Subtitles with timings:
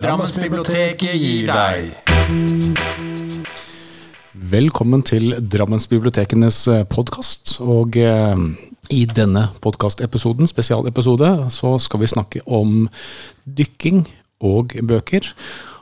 [0.00, 1.90] Drammensbiblioteket gir deg
[4.50, 7.58] Velkommen til Drammensbibliotekenes podkast.
[7.60, 8.40] Og eh,
[8.90, 12.88] i denne podkastepisoden, spesialepisode, så skal vi snakke om
[13.44, 14.06] dykking
[14.48, 15.28] og bøker.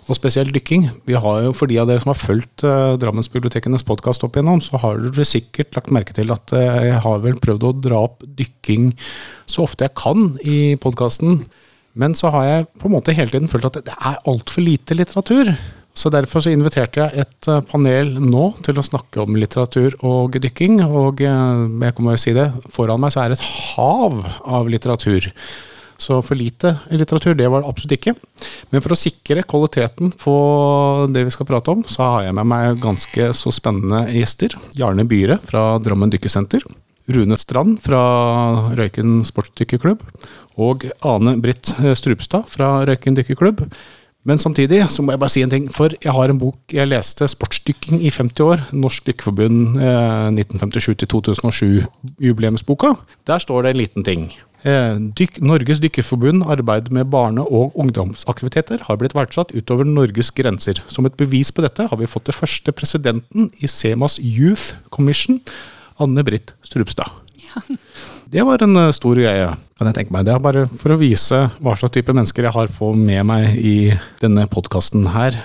[0.09, 0.89] Og spesielt dykking.
[1.07, 4.59] Vi har jo, For de av dere som har fulgt eh, Drammensbibliotekenes podkast opp igjennom,
[4.64, 8.03] så har dere sikkert lagt merke til at eh, jeg har vel prøvd å dra
[8.09, 8.91] opp dykking
[9.46, 11.45] så ofte jeg kan i podkasten.
[11.99, 14.97] Men så har jeg på en måte hele tiden følt at det er altfor lite
[14.97, 15.51] litteratur.
[15.98, 20.37] Så Derfor så inviterte jeg et eh, panel nå til å snakke om litteratur og
[20.39, 20.79] dykking.
[20.87, 24.70] Og eh, jeg kommer jo si det, foran meg så er det et hav av
[24.70, 25.27] litteratur.
[25.98, 28.15] Så for lite litteratur, det var det absolutt ikke.
[28.70, 30.34] Men for å sikre kvaliteten på
[31.11, 34.55] det vi skal prate om, så har jeg med meg ganske så spennende gjester.
[34.78, 36.62] Jarne Byhre fra Drammen Dykkesenter.
[37.15, 38.03] Rune Strand fra
[38.79, 40.01] Røyken sportsdykkerklubb.
[40.59, 40.77] Og
[41.07, 41.67] Ane Britt
[41.98, 43.59] Strupstad fra Røyken dykkerklubb.
[44.29, 45.65] Men samtidig så må jeg bare si en ting.
[45.73, 48.61] For jeg har en bok jeg leste, 'Sportsdykking i 50 år'.
[48.73, 52.95] Norsk Dykkerforbund eh, 1957-2007-jubileumsboka.
[53.27, 54.33] Der står det en liten ting.
[54.67, 60.83] Eh, dyk, Norges Dykkerforbund arbeider med barne- og ungdomsaktiviteter har blitt verdsatt utover Norges grenser.
[60.89, 65.41] Som et bevis på dette har vi fått det første presidenten i Semas Youth Commission,
[66.02, 67.10] Anne Britt Strupstad.
[68.32, 70.27] Det var en eh, stor greie, kan jeg tenke meg.
[70.28, 73.56] Det er bare for å vise hva slags type mennesker jeg har på med meg
[73.56, 73.78] i
[74.20, 75.38] denne podkasten her.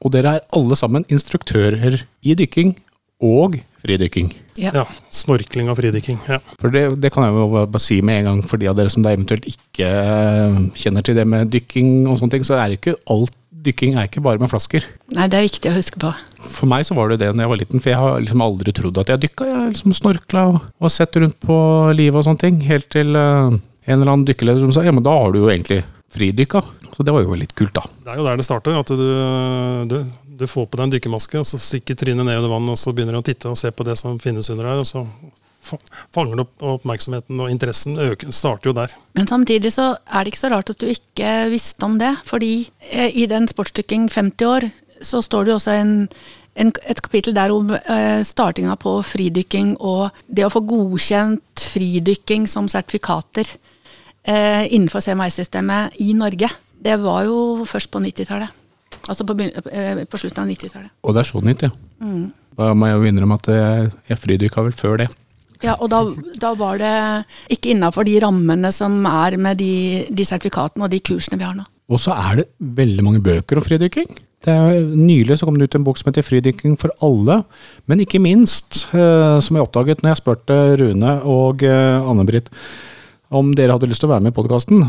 [0.00, 2.76] Og dere er alle sammen instruktører i dykking
[3.26, 4.30] og fridykking.
[4.60, 4.72] Ja.
[4.76, 6.20] Ja, Snorkling og fridykking.
[6.28, 6.38] Ja.
[6.60, 8.92] For det, det kan jeg jo bare si med en gang for de av dere
[8.92, 12.70] som da eventuelt ikke eh, kjenner til det med dykking og sånne ting, så er
[12.70, 14.86] det ikke alt Dykking er ikke bare med flasker.
[15.16, 16.10] Nei, det er viktig å huske på.
[16.40, 18.74] For meg så var det det da jeg var liten, for jeg har liksom aldri
[18.76, 19.48] trodd at jeg dykka.
[19.48, 21.56] Jeg har liksom snorkla og, og sett rundt på
[21.96, 25.04] livet og sånne ting, helt til uh, en eller annen dykkerleder som sa ja, men
[25.04, 26.62] da har du jo egentlig fridykka.
[26.94, 27.84] Så det var jo litt kult, da.
[28.04, 28.80] Det er jo der det starter.
[28.80, 29.04] At du,
[29.90, 29.98] du,
[30.40, 32.94] du får på deg en dykkermaske, og så stikker trynet ned under vann, og så
[32.96, 34.82] begynner du å titte og se på det som finnes under der.
[34.82, 35.04] og så
[35.62, 38.94] fanger opp oppmerksomheten, og interessen øker, starter jo der.
[39.14, 42.14] Men samtidig så er det ikke så rart at du ikke visste om det.
[42.24, 42.52] Fordi
[42.90, 44.70] eh, i den Sportsdykking 50 år,
[45.02, 45.92] så står det jo også en,
[46.60, 52.48] en, et kapittel der om eh, startinga på fridykking og det å få godkjent fridykking
[52.50, 53.48] som sertifikater
[54.24, 56.48] eh, innenfor CMI-systemet i Norge.
[56.80, 58.56] Det var jo først på 90-tallet.
[59.08, 60.92] Altså på, begyn- eh, på slutten av 90-tallet.
[61.04, 61.70] Og det er så nytt, ja.
[62.60, 65.06] Da må jeg jo innrømme at jeg, jeg fridykka vel før det.
[65.64, 66.00] Ja, og da,
[66.40, 66.94] da var det
[67.52, 71.56] ikke innafor de rammene som er med de, de sertifikatene og de kursene vi har
[71.58, 71.66] nå.
[71.90, 72.50] Og så er det
[72.80, 74.08] veldig mange bøker om fridykking.
[74.48, 77.42] Er, nylig så kom det ut en bok som heter 'Fridykking for alle'.
[77.86, 82.48] Men ikke minst, eh, som jeg oppdaget når jeg spurte Rune og eh, Anne-Britt
[83.30, 84.86] om dere hadde lyst til å være med i podkasten.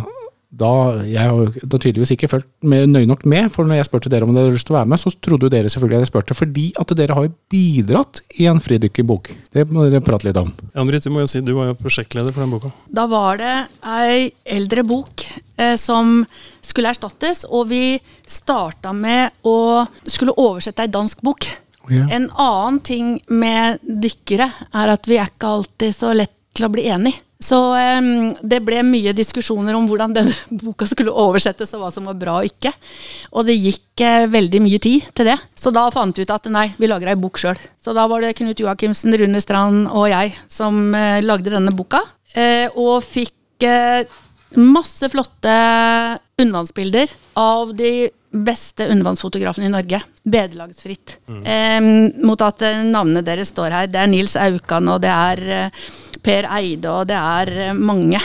[0.52, 0.70] Da
[1.08, 4.28] jeg har da tydeligvis ikke fulgt med, nøye nok med, for når jeg spurte dere
[4.28, 6.12] om dere hadde lyst til å være med, så trodde jo dere selvfølgelig at jeg
[6.12, 9.32] spurte, fordi at dere har bidratt i en fridykkerbok.
[9.56, 10.52] Det må dere prate litt om.
[10.76, 12.74] Jan-Britt, du må jo si, du var jo prosjektleder for den boka.
[12.92, 13.56] Da var det
[13.94, 15.24] ei eldre bok
[15.56, 16.20] eh, som
[16.60, 17.96] skulle erstattes, og vi
[18.28, 21.48] starta med å skulle oversette ei dansk bok.
[21.90, 22.06] Ja.
[22.12, 26.74] En annen ting med dykkere er at vi er ikke alltid så lett til å
[26.74, 27.16] bli enig.
[27.42, 32.08] Så um, det ble mye diskusjoner om hvordan denne boka skulle oversettes, og hva som
[32.10, 32.72] var bra og ikke.
[33.34, 35.38] Og det gikk uh, veldig mye tid til det.
[35.58, 37.60] Så da fant vi ut at nei, vi lager ei bok sjøl.
[37.82, 42.04] Så da var det Knut Joakimsen, Rune Strand og jeg som uh, lagde denne boka.
[42.36, 43.38] Uh, og fikk
[44.58, 45.52] masse flotte
[46.42, 50.00] undervannsbilder av de beste undervannsfotografene i Norge.
[50.24, 51.20] Vederlagsfritt.
[51.30, 51.78] Eh,
[52.26, 53.92] mot at navnene deres står her.
[53.92, 55.70] Det er Nils Aukan, og det er
[56.24, 58.22] Per Eide, og det er eh, mange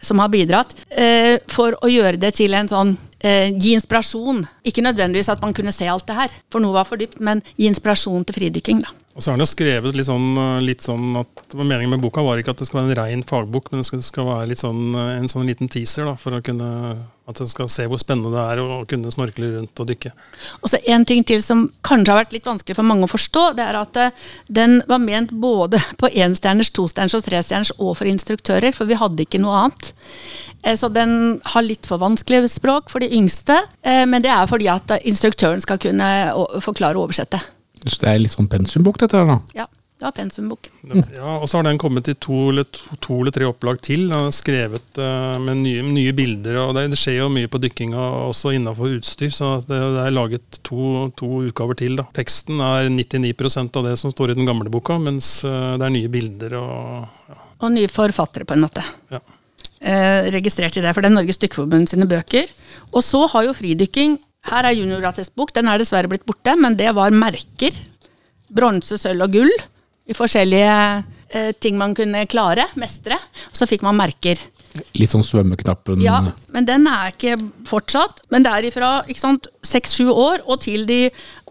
[0.00, 0.74] som har bidratt.
[0.88, 4.42] Eh, for å gjøre det til en sånn eh, Gi inspirasjon.
[4.66, 7.44] Ikke nødvendigvis at man kunne se alt det her, for noe var for dypt, men
[7.56, 8.94] gi inspirasjon til fridykking, da.
[9.10, 12.22] Og så har han jo skrevet litt sånn, eh, litt sånn at Meningen med boka
[12.22, 14.94] var ikke at det skal være en rein fagbok, men det skal, skal være sånn,
[14.94, 16.68] eh, en sånn liten teaser da, for å kunne
[17.30, 20.12] at en skal se hvor spennende det er å kunne snorkle rundt og dykke.
[20.62, 23.44] Og så En ting til som kanskje har vært litt vanskelig for mange å forstå,
[23.58, 24.14] det er at eh,
[24.46, 29.26] den var ment både på enstjerners, tostjerners og trestjerners og for instruktører, for vi hadde
[29.26, 29.92] ikke noe annet.
[30.76, 34.92] Så den har litt for vanskelig språk for de yngste, men det er fordi at
[35.08, 36.04] instruktøren skal kunne
[36.60, 37.40] forklare og oversette.
[37.86, 39.38] Så det er litt sånn pensumbok, dette her, da.
[39.56, 39.66] Ja,
[40.00, 40.68] det var pensumbok.
[41.12, 44.06] Ja, Og så har den kommet i to eller, to, to eller tre opplag til.
[44.08, 46.56] Den er skrevet uh, med nye, nye bilder.
[46.62, 50.16] og det, det skjer jo mye på dykkinga også innafor utstyr, så det, det er
[50.16, 51.98] laget to, to utgaver til.
[52.00, 52.06] da.
[52.16, 55.94] Teksten er 99% av det som står i den gamle boka, mens uh, det er
[55.98, 56.80] nye bilder og
[57.28, 57.42] ja.
[57.60, 58.80] Og nye forfattere, på en måte.
[59.12, 59.20] ja.
[59.84, 62.48] eh, registrert i det, for det er Norges Dykkerforbund sine bøker.
[62.88, 64.16] Og så har jo fridykking
[64.48, 65.52] Her er juniorgratisbok.
[65.52, 67.76] den er dessverre blitt borte, men det var merker.
[68.50, 69.52] Bronse, sølv og gull
[70.10, 70.76] i forskjellige
[71.30, 73.18] eh, ting man kunne klare, mestre.
[73.50, 74.40] Og så fikk man merker.
[74.94, 76.02] Litt sånn svømmeknappen.
[76.02, 76.20] Ja,
[76.54, 77.36] men den er ikke
[77.68, 78.22] fortsatt.
[78.30, 78.90] Men det er ifra
[79.66, 81.02] seks-sju år og til de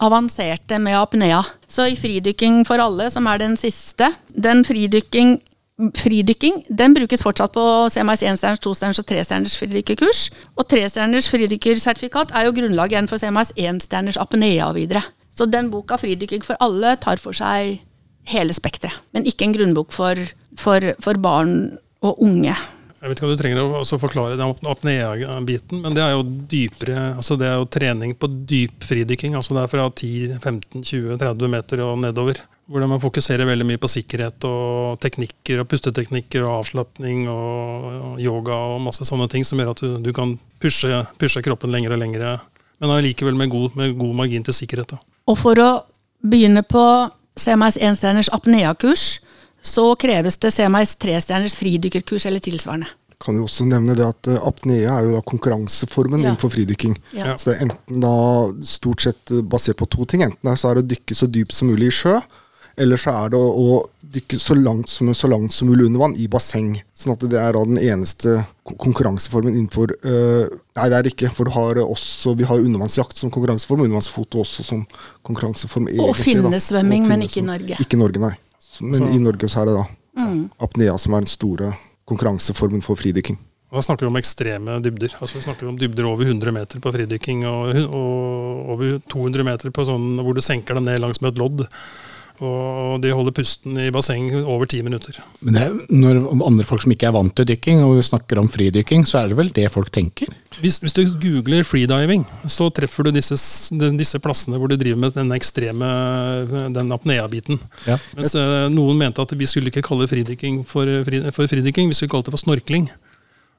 [0.04, 1.42] avanserte med apnea.
[1.70, 5.38] Så i fridykking for alle, som er den siste, den fridykking
[5.80, 10.24] Fridykking den brukes fortsatt på CMIs 1-stjerners, 2-stjerners og 3-stjerners fridykkerkurs.
[10.60, 15.06] Og 3-stjerners fridykkersertifikat er jo grunnlaget igjen for CMIs 1-stjerners apnea og videre.
[15.40, 17.80] Så den boka, 'Fridykking for alle', tar for seg
[18.28, 19.00] hele spekteret.
[19.16, 20.20] Men ikke en grunnbok for,
[20.60, 22.58] for, for barn og unge.
[23.00, 27.14] Jeg vet ikke om du trenger å forklare den apnea-biten, men det er jo dypere,
[27.16, 29.38] altså det er jo trening på dyp fridykking.
[29.40, 32.42] altså Det er fra 10-15-20-30 meter og nedover.
[32.70, 38.58] Hvordan man fokuserer veldig mye på sikkerhet og teknikker og pusteteknikker og avslapning og yoga
[38.76, 42.04] og masse sånne ting som gjør at du, du kan pushe, pushe, kroppen lenger og
[42.04, 42.44] lenger,
[42.78, 44.94] men allikevel med, med, god margin til sikkerhet.
[44.94, 45.02] Da.
[45.26, 45.72] Og for å
[46.22, 46.84] begynne på
[47.40, 49.08] CMS 1-stjerners apnea-kurs,
[49.62, 52.90] så kreves det CMIs trestjerners fridykkerkurs eller tilsvarende.
[53.20, 56.30] Kan jo også nevne det at eh, Apnea er jo da konkurranseformen ja.
[56.30, 56.94] innenfor fridykking.
[57.18, 57.34] Ja.
[57.36, 58.14] Så det er enten da
[58.64, 60.24] stort sett eh, basert på to ting.
[60.24, 62.16] Enten så er det å dykke så dypt som mulig i sjø,
[62.80, 63.80] eller så er det å,
[64.10, 66.72] dykke så langt, som, så langt som mulig under vann i basseng.
[66.98, 70.48] Sånn at det er da den eneste konkurranseformen innenfor øh,
[70.80, 71.30] Nei, det er det ikke.
[71.36, 74.86] For har også, vi har undervannsjakt som konkurranseform, og undervannsfoto også som
[75.28, 75.92] konkurranseform.
[75.92, 77.78] Egentlig, og finnesvømming, men ikke i Norge.
[77.84, 78.34] Ikke i Norge, nei.
[78.80, 79.12] Men så.
[79.12, 79.86] i Norge så er det da
[80.24, 80.42] mm.
[80.66, 81.74] apnea som er den store
[82.10, 83.38] konkurranseformen for fridykking.
[83.70, 85.14] Da snakker vi om ekstreme dybder.
[85.20, 89.74] Altså vi snakker om dybder over 100 meter på fridykking og, og over 200 meter
[89.74, 91.68] på sånn hvor du senker deg ned langs med et lodd.
[92.40, 95.18] Og de holder pusten i basseng over ti minutter.
[95.44, 98.48] Men det, når andre folk som ikke er vant til dykking, og vi snakker om
[98.52, 100.32] fridykking, så er det vel det folk tenker?
[100.64, 103.36] Hvis, hvis du googler freediving, så treffer du disse,
[104.00, 105.90] disse, plassene hvor du driver med den ekstreme
[106.76, 107.60] den apnea-biten.
[107.88, 108.00] Ja.
[108.16, 110.88] Mens eh, noen mente at vi skulle ikke kalle fridykking for,
[111.36, 112.90] for fridykking, vi skulle kalle det for snorkling.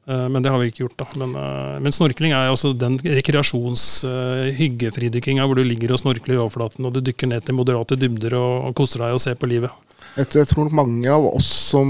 [0.08, 0.98] Eh, men det har vi ikke gjort.
[0.98, 1.06] da.
[1.22, 6.42] Men, eh, men snorkling er altså den rekreasjons-hyggefridykkinga eh, hvor du ligger og snorkler i
[6.42, 9.50] overflaten og du dykker ned til moderate dybder og, og koser deg og ser på
[9.50, 9.72] livet.
[10.16, 11.88] Jeg, jeg tror mange av oss som,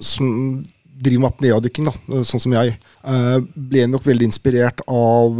[0.00, 0.26] som
[1.02, 1.86] driver med apneadykking,
[2.24, 2.68] sånn som jeg,
[3.52, 5.36] ble nok veldig inspirert av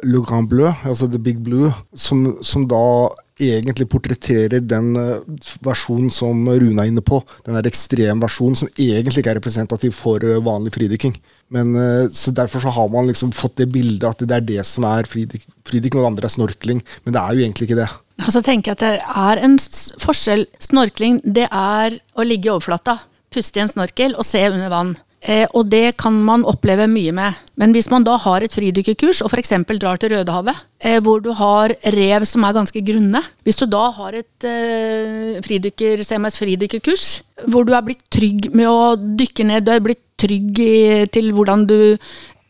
[0.00, 3.12] Le Grand Bleu, altså The Big Blue, som, som da
[3.42, 7.20] egentlig portretterer den eh, versjonen som Rune er inne på.
[7.46, 11.16] Den der ekstrem versjonen som egentlig ikke er representativ for eh, vanlig fridykking.
[11.52, 14.66] Men, eh, så Derfor så har man liksom fått det bildet at det er det
[14.66, 16.82] som er fridykking, og det andre er snorkling.
[17.04, 17.90] Men det er jo egentlig ikke det.
[18.22, 19.56] Og så tenker jeg at det er en
[20.02, 20.46] forskjell.
[20.62, 23.00] Snorkling, det er å ligge i overflata,
[23.32, 24.94] puste i en snorkel og se under vann.
[25.22, 27.38] Eh, og det kan man oppleve mye med.
[27.60, 29.52] Men hvis man da har et fridykkerkurs, og f.eks.
[29.78, 33.84] drar til Rødehavet, eh, hvor du har rev som er ganske grunne Hvis du da
[33.94, 37.06] har et eh, fridykker, CMS fridykkerkurs,
[37.46, 41.30] hvor du er blitt trygg med å dykke ned, du er blitt trygg i, til
[41.36, 41.78] hvordan du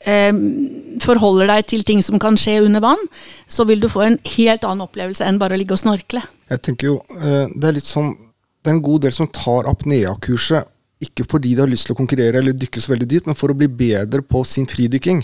[0.08, 0.32] eh,
[1.04, 3.08] forholder deg til ting som kan skje under vann,
[3.48, 6.24] så vil du få en helt annen opplevelse enn bare å ligge og snorkle.
[6.48, 8.14] Jeg tenker jo, eh, Det er litt sånn
[8.62, 10.68] det er en god del som tar apnea-kurset
[11.02, 13.52] ikke fordi de har lyst til å konkurrere eller dykke så veldig dypt, men for
[13.52, 15.22] å bli bedre på sin fridykking.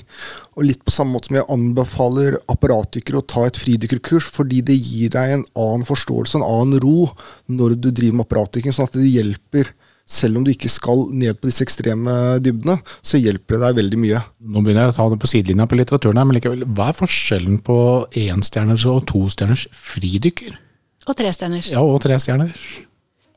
[0.58, 4.78] Og litt på samme måte som jeg anbefaler apparatdykkere å ta et fridykkerkurs, fordi det
[4.78, 7.10] gir deg en annen forståelse, en annen ro,
[7.46, 9.70] når du driver med apparatdykking, sånn at det hjelper.
[10.08, 13.98] Selv om du ikke skal ned på disse ekstreme dybdene, så hjelper det deg veldig
[14.00, 14.22] mye.
[14.40, 16.96] Nå begynner jeg å ta det på sidelinja på litteraturen her, men likevel, hva er
[16.96, 17.78] forskjellen på
[18.24, 20.56] enstjerners og tostjerners fridykker?
[21.08, 21.68] Og trestjerners.
[21.72, 22.64] Ja, og trestjerners.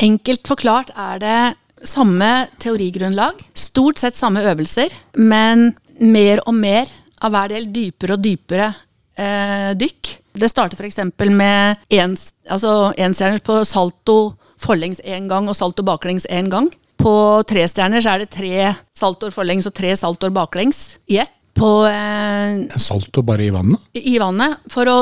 [0.01, 1.39] Enkelt forklart er det
[1.88, 5.72] samme teorigrunnlag, stort sett samme øvelser, men
[6.02, 8.70] mer og mer av hver del dypere og dypere
[9.18, 10.16] eh, dykk.
[10.42, 11.02] Det starter f.eks.
[11.28, 14.18] med énstjerner altså på salto
[14.62, 16.70] forlengs én gang og salto baklengs én gang.
[17.02, 21.70] På trestjerner så er det tre saltoer forlengs og tre saltoer baklengs i ett på
[21.88, 23.81] eh, Salto bare i vannet?
[23.98, 24.62] I vannet.
[24.72, 24.98] For å,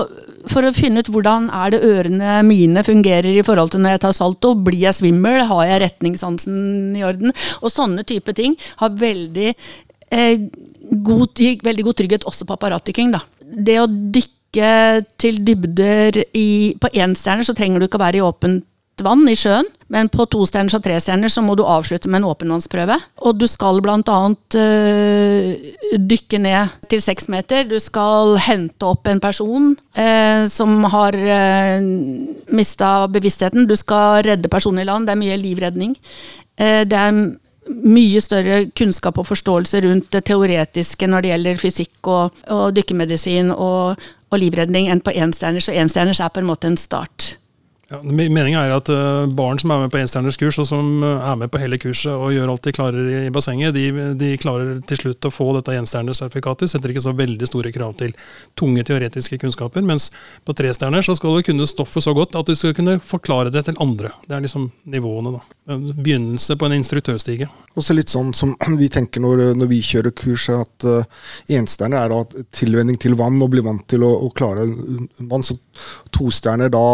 [0.50, 4.04] for å, finne ut hvordan er det ørene mine fungerer i forhold til når jeg
[4.06, 4.56] tar salto.
[4.68, 5.44] Blir jeg svimmel?
[5.50, 7.36] Har jeg retningssansen i orden?
[7.62, 9.54] Og sånne type ting har veldig,
[10.16, 10.48] eh,
[11.06, 13.14] god, veldig god trygghet også på apparatdykking.
[13.70, 18.26] Det å dykke til dybder i, på énstjerner, så trenger du ikke å være i
[18.26, 18.66] åpent
[19.06, 23.00] vann i sjøen, men på tostjerners og trestjerners så må du avslutte med en åpenvannsprøve.
[23.26, 24.20] Og du skal bl.a.
[24.62, 25.50] øh,
[25.98, 27.66] dykke ned til seks meter.
[27.70, 31.90] Du skal hente opp en person øh, som har øh,
[32.54, 33.66] mista bevisstheten.
[33.70, 35.10] Du skal redde personen i land.
[35.10, 35.98] Det er mye livredning.
[36.60, 37.16] Uh, det er
[37.70, 43.54] mye større kunnskap og forståelse rundt det teoretiske når det gjelder fysikk og, og dykkermedisin
[43.54, 47.36] og, og livredning enn på enstjerners, og enstjerners er på en måte en start.
[47.90, 51.24] Ja, Meninga er at uh, barn som er med på enstjerners kurs, og som uh,
[51.26, 54.76] er med på hele kurset og gjør alt de klarer i, bassenget, de, de, klarer
[54.86, 56.70] til slutt å få dette enstjernersertifikatet.
[56.70, 58.14] Setter ikke så veldig store krav til
[58.60, 59.82] tunge teoretiske kunnskaper.
[59.90, 60.12] Mens
[60.46, 63.66] på trestjerner så skal du kunne stoffet så godt at du skal kunne forklare det
[63.66, 64.14] til andre.
[64.28, 65.80] Det er liksom nivåene, da.
[65.98, 67.50] Begynnelse på en instruktørstige.
[67.74, 68.54] Også litt sånn som
[68.84, 71.26] vi tenker når, når vi kjører kurs, at uh,
[71.58, 75.42] enstjerner er da tilvenning til vann og blir vant til å, å klare vann.
[75.42, 75.58] Så
[76.14, 76.86] tostjerner, da,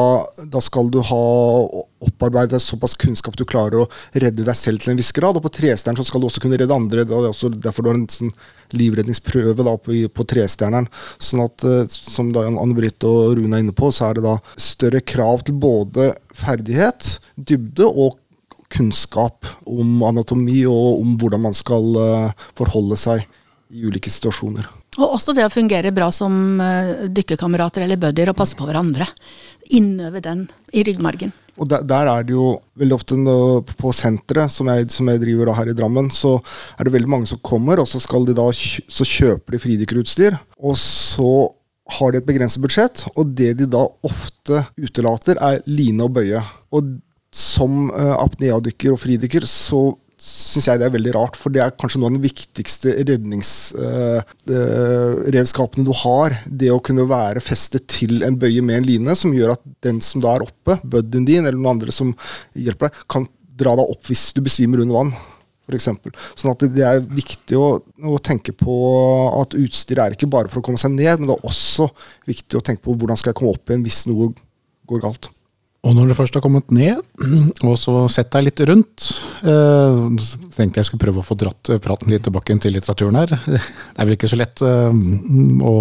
[0.47, 4.91] da skal skal du ha opparbeidet såpass kunnskap du klarer å redde deg selv til
[4.91, 5.35] en viss grad.
[5.35, 7.05] Og på trestjerneren så skal du også kunne redde andre.
[7.05, 8.33] Det er også derfor du har en sånn
[8.75, 10.87] livredningsprøve da på, på trestjerneren.
[11.17, 15.01] Sånn at, eh, som Anne-Britt og Rune er inne på, så er det da større
[15.01, 18.19] krav til både ferdighet, dybde og
[18.75, 23.25] kunnskap om anatomi og om hvordan man skal eh, forholde seg
[23.73, 24.67] i ulike situasjoner.
[24.95, 29.07] Og også det å fungere bra som uh, dykkerkamerater eller buddier og passe på hverandre.
[29.75, 31.33] Innøve den i ryggmargen.
[31.55, 33.17] Og der, der, er det jo veldig ofte
[33.79, 36.35] på senteret, som jeg, som jeg driver her i Drammen, så
[36.75, 40.35] er det veldig mange som kommer, og så, de da, så kjøper de fridykkerutstyr.
[40.59, 41.31] Og så
[41.95, 46.43] har de et begrenset budsjett, og det de da ofte utelater, er line og bøye.
[46.75, 46.97] Og
[47.35, 49.89] som uh, apneadykker og fridykker så
[50.21, 55.83] syns jeg det er veldig rart, for det er kanskje noen av de viktigste redningsredskapene
[55.83, 56.29] uh, du har.
[56.47, 59.97] Det å kunne være festet til en bøye med en line, som gjør at den
[60.05, 62.07] som da er oppe, buddyen din eller noen andre som
[62.55, 63.23] hjelper deg, kan
[63.55, 65.13] dra deg opp hvis du besvimer under vann.
[65.65, 66.11] For eksempel.
[66.37, 68.75] sånn at Det er viktig å, å, tenke på
[69.41, 71.89] at utstyr er ikke bare for å komme seg ned, men det er også
[72.29, 74.29] viktig å tenke på hvordan skal jeg komme opp igjen hvis noe
[74.85, 75.25] går galt.
[75.85, 77.01] Og når du først har kommet ned,
[77.67, 79.09] og så sett deg litt rundt
[79.45, 83.35] eh, så tenkte jeg skulle prøve å få dratt praten litt tilbake til litteraturen her.
[83.45, 85.03] Det er vel ikke så lett eh,
[85.61, 85.75] å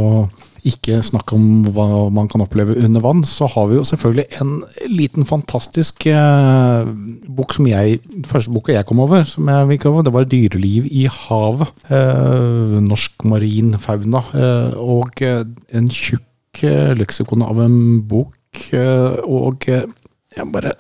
[0.65, 3.21] ikke snakke om hva man kan oppleve under vann.
[3.29, 4.53] Så har vi jo selvfølgelig en
[4.93, 6.93] liten fantastisk eh,
[7.29, 10.87] bok som jeg Første boka jeg kom over, som jeg gikk over, det var 'Dyreliv
[10.89, 11.91] i havet'.
[12.85, 14.23] norsk marin fauna.
[14.81, 16.65] og en tjukk
[16.97, 18.44] leksikon av en bok Eh,
[19.25, 19.87] og eh,
[20.35, 20.75] jeg bare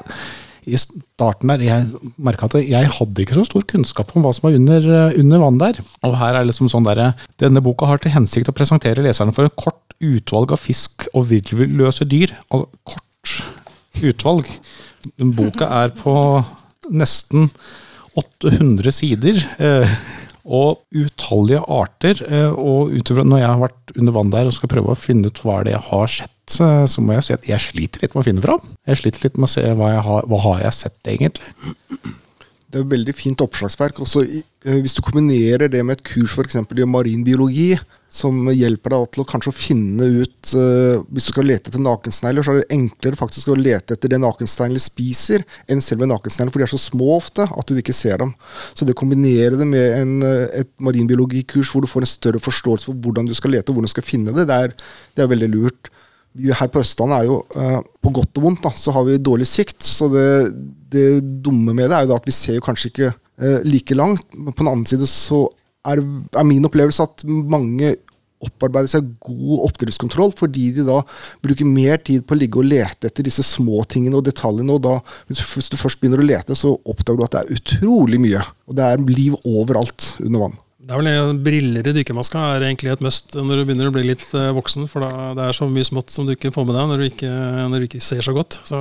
[0.64, 4.48] i starten der, Jeg merka at jeg hadde ikke så stor kunnskap om hva som
[4.48, 5.80] var under, eh, under vann der.
[6.02, 9.44] Og her er liksom sånn der, Denne boka har til hensikt å presentere leserne for
[9.44, 12.32] et kort utvalg av fisk og virvelløse dyr.
[12.50, 13.34] Altså kort
[14.02, 14.48] utvalg.
[15.36, 16.16] Boka er på
[16.90, 17.50] nesten
[18.16, 19.44] 800 sider.
[20.44, 22.20] Og utallige arter.
[22.52, 25.40] Og utover når jeg har vært under vann der og skal prøve å finne ut
[25.40, 28.22] hva det jeg har sett Eh, så må jeg si at jeg sliter litt med
[28.22, 28.68] å finne fram.
[28.88, 31.54] Jeg sliter litt med å se hva jeg har, hva har jeg sett, egentlig.
[32.68, 34.02] Det er et veldig fint oppslagsverk.
[34.04, 37.72] Også eh, hvis du kombinerer det med et kurs for i marinbiologi,
[38.14, 42.46] som hjelper deg til å kanskje finne ut uh, Hvis du skal lete etter nakensnegler,
[42.46, 46.62] så er det enklere faktisk å lete etter det nakensneglene spiser, enn selve nakensneglene, for
[46.62, 48.30] de er så små ofte at du ikke ser dem.
[48.72, 50.14] Så det å kombinere det med en,
[50.62, 53.90] et marinbiologikurs hvor du får en større forståelse for hvordan du skal lete og hvordan
[53.90, 54.78] du skal finne det, det er,
[55.14, 55.92] det er veldig lurt
[56.34, 59.46] her på Østlandet er jo uh, på godt og vondt, da, så har vi dårlig
[59.48, 59.84] sikt.
[59.86, 60.28] Så det,
[60.90, 61.08] det
[61.44, 64.26] dumme med det er jo da at vi ser jo kanskje ikke uh, like langt.
[64.34, 65.46] Men på den annen side så
[65.90, 67.94] er, er, min opplevelse at mange
[68.44, 70.98] opparbeider seg god oppdriftskontroll fordi de da
[71.44, 74.74] bruker mer tid på å ligge og lete etter disse små tingene og detaljene.
[74.74, 74.98] og da,
[75.30, 78.44] Hvis du først begynner å lete, så oppdager du at det er utrolig mye.
[78.68, 80.60] Og det er liv overalt under vann.
[80.84, 84.04] Det er vel Briller i dykkermaska er egentlig et must når du begynner å bli
[84.10, 84.84] litt eh, voksen.
[84.92, 87.06] For da, det er så mye smått som du ikke får med deg når du
[87.08, 87.30] ikke,
[87.72, 88.58] når du ikke ser så godt.
[88.68, 88.80] Så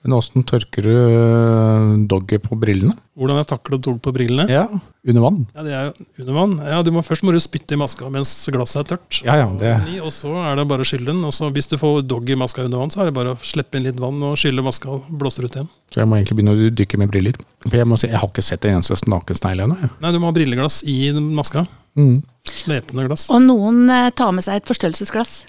[0.00, 2.94] men åssen tørker du eh, dogget på brillene?
[3.20, 4.46] Hvordan jeg takler dog på brillene?
[4.48, 4.64] Ja,
[5.04, 5.42] Under vann.
[5.52, 5.90] Ja, det er
[6.22, 6.54] under vann.
[6.64, 9.18] Ja, du må Først må du spytte i maska mens glasset er tørt.
[9.26, 9.74] Ja, ja, det...
[10.00, 11.20] Og så er det bare å skylle den.
[11.28, 13.40] Og så hvis du får dog i maska under vann, så er det bare å
[13.44, 15.68] slippe inn litt vann og skylle maska og blåse ut igjen.
[15.92, 17.40] Så jeg må egentlig begynne å dykke med briller.
[17.66, 19.92] For jeg må si, jeg har ikke sett en eneste nakensnegl ennå.
[20.00, 21.66] Nei, du må ha brilleglass i maska.
[22.00, 22.20] Mm.
[22.48, 23.28] Slepende glass.
[23.28, 25.42] Og noen eh, tar med seg et forstørrelsesglass.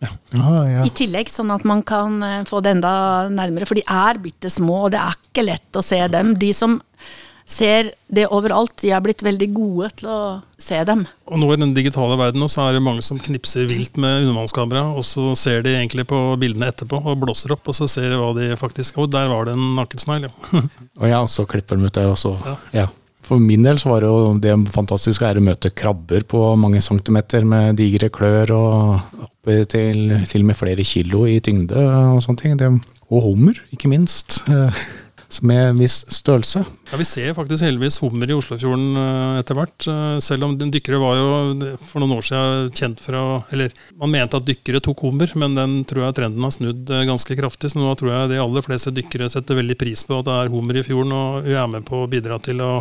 [0.00, 0.10] Ja.
[0.40, 0.84] Ah, ja.
[0.88, 2.92] I tillegg, sånn at man kan eh, få det enda
[3.32, 3.68] nærmere.
[3.68, 6.32] For de er bitte små, og det er ikke lett å se dem.
[6.40, 6.78] De som
[7.50, 10.20] ser det overalt, de er blitt veldig gode til å
[10.60, 11.02] se dem.
[11.26, 14.84] Og nå i den digitale verden så er det mange som knipser vilt med undervannskamera,
[14.94, 18.20] og så ser de egentlig på bildene etterpå og blåser opp, og så ser de
[18.20, 20.62] hva de faktisk Og der var det en nakensnegl, ja.
[21.02, 22.56] og ja, så klipper de ut det, og så ja.
[22.84, 22.88] ja.
[23.26, 26.80] For min del så var det jo det fantastiske er å møte krabber på mange
[26.84, 32.22] centimeter med digre klør og opp til, til og med flere kilo i tyngde og
[32.24, 32.56] sånne ting.
[32.60, 32.70] Det,
[33.10, 34.40] og hummer, ikke minst.
[35.46, 36.64] Med en viss størrelse.
[36.90, 39.86] Ja, Vi ser faktisk heldigvis hummer i Oslofjorden eh, etter hvert.
[39.86, 43.22] eh, Selv om dykkere var jo for noen år siden kjent fra
[43.54, 43.70] Eller
[44.00, 47.38] man mente at dykkere tok hummer, men den tror jeg trenden har snudd eh, ganske
[47.38, 47.70] kraftig.
[47.70, 50.52] Så nå tror jeg de aller fleste dykkere setter veldig pris på at det er
[50.52, 52.72] hummer i fjorden, og vi er med på å bidra til å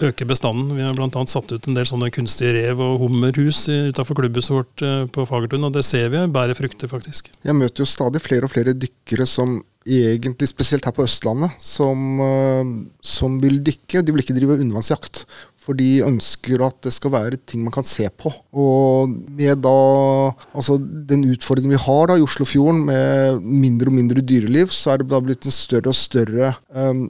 [0.00, 0.76] øke bestanden.
[0.76, 1.24] Vi har bl.a.
[1.28, 5.74] satt ut en del sånne kunstige rev- og hummerhus utafor klubbhuset vårt på Fagertun, og
[5.76, 7.28] det ser vi bærer frukter, faktisk.
[7.44, 12.20] Jeg møter jo stadig flere og flere dykkere som egentlig, spesielt her på Østlandet, som,
[12.20, 12.64] eh,
[13.02, 14.02] som vil dykke.
[14.02, 15.24] De vil ikke drive undervannsjakt.
[15.60, 18.32] For de ønsker at det skal være ting man kan se på.
[18.56, 24.24] Og med da altså den utfordringen vi har da i Oslofjorden med mindre og mindre
[24.24, 27.02] dyreliv, så er det da blitt en større og større eh,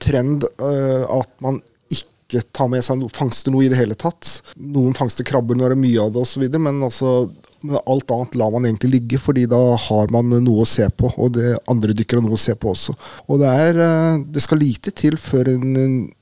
[0.00, 1.60] trend eh, at man
[1.92, 4.40] ikke tar med seg noe, fangster noe i det hele tatt.
[4.56, 7.12] Noen fangster krabber når det er mye av det osv., men altså
[7.62, 11.10] men alt annet lar man egentlig ligge, fordi da har man noe å se på.
[11.16, 12.94] Og det andre dykkere har noe å se på også.
[13.28, 15.70] Og det, er, eh, det skal lite til før en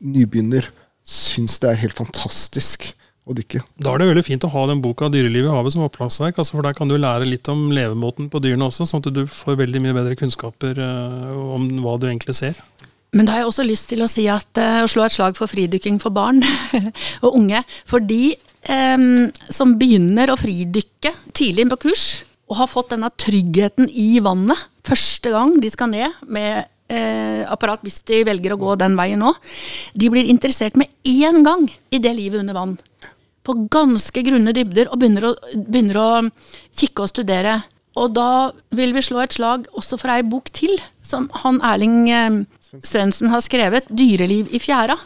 [0.01, 0.71] nybegynner
[1.07, 2.89] syns det er helt fantastisk
[3.27, 3.63] å dykke.
[3.83, 6.39] Da er det veldig fint å ha den boka 'Dyrelivet i havet' som oppslagsverk.
[6.39, 9.27] Altså for Der kan du lære litt om levemåten på dyrene også, sånn at du
[9.27, 12.55] får veldig mye bedre kunnskaper eh, om hva du egentlig ser.
[13.17, 15.37] Men da har jeg også lyst til å si at, eh, å slå et slag
[15.39, 16.43] for fridykking for barn
[17.25, 17.63] og unge.
[17.89, 18.03] For
[18.69, 18.97] eh,
[19.49, 22.07] som begynner å fridykke tidlig på kurs,
[22.47, 27.83] og har fått denne tryggheten i vannet første gang de skal ned med eh, apparat,
[27.85, 29.33] hvis de velger å gå den veien nå,
[29.95, 32.77] de blir interessert med én gang i det livet under vann.
[33.47, 36.11] På ganske grunne dybder, og begynner å, begynner å
[36.77, 37.61] kikke og studere.
[37.97, 40.75] Og da vil vi slå et slag også for ei bok til,
[41.07, 42.41] som han Erling eh,
[42.77, 44.99] Svendsen har skrevet, 'Dyreliv i fjæra'.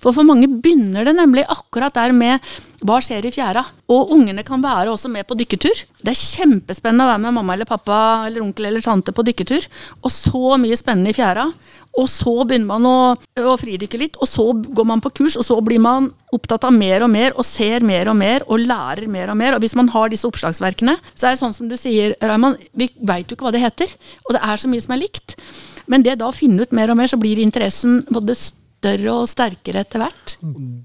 [0.00, 2.40] For for mange begynner det nemlig akkurat der med
[2.84, 3.62] hva skjer i fjæra.
[3.92, 5.84] Og ungene kan være også med på dykketur.
[6.02, 9.68] Det er kjempespennende å være med mamma eller pappa eller onkel eller tante på dykketur.
[10.02, 11.48] Og så mye spennende i fjæra.
[11.96, 15.46] Og så begynner man å, å fridykke litt, og så går man på kurs, og
[15.46, 19.06] så blir man opptatt av mer og mer, og ser mer og mer, og lærer
[19.08, 19.56] mer og mer.
[19.56, 22.90] Og hvis man har disse oppslagsverkene, så er det sånn som du sier, Raymond, vi
[23.00, 23.96] veit jo ikke hva det heter.
[24.26, 25.38] Og det er så mye som er likt.
[25.88, 29.30] Men det da å finne ut mer og mer, så blir interessen både større og
[29.30, 30.36] sterkere etter hvert.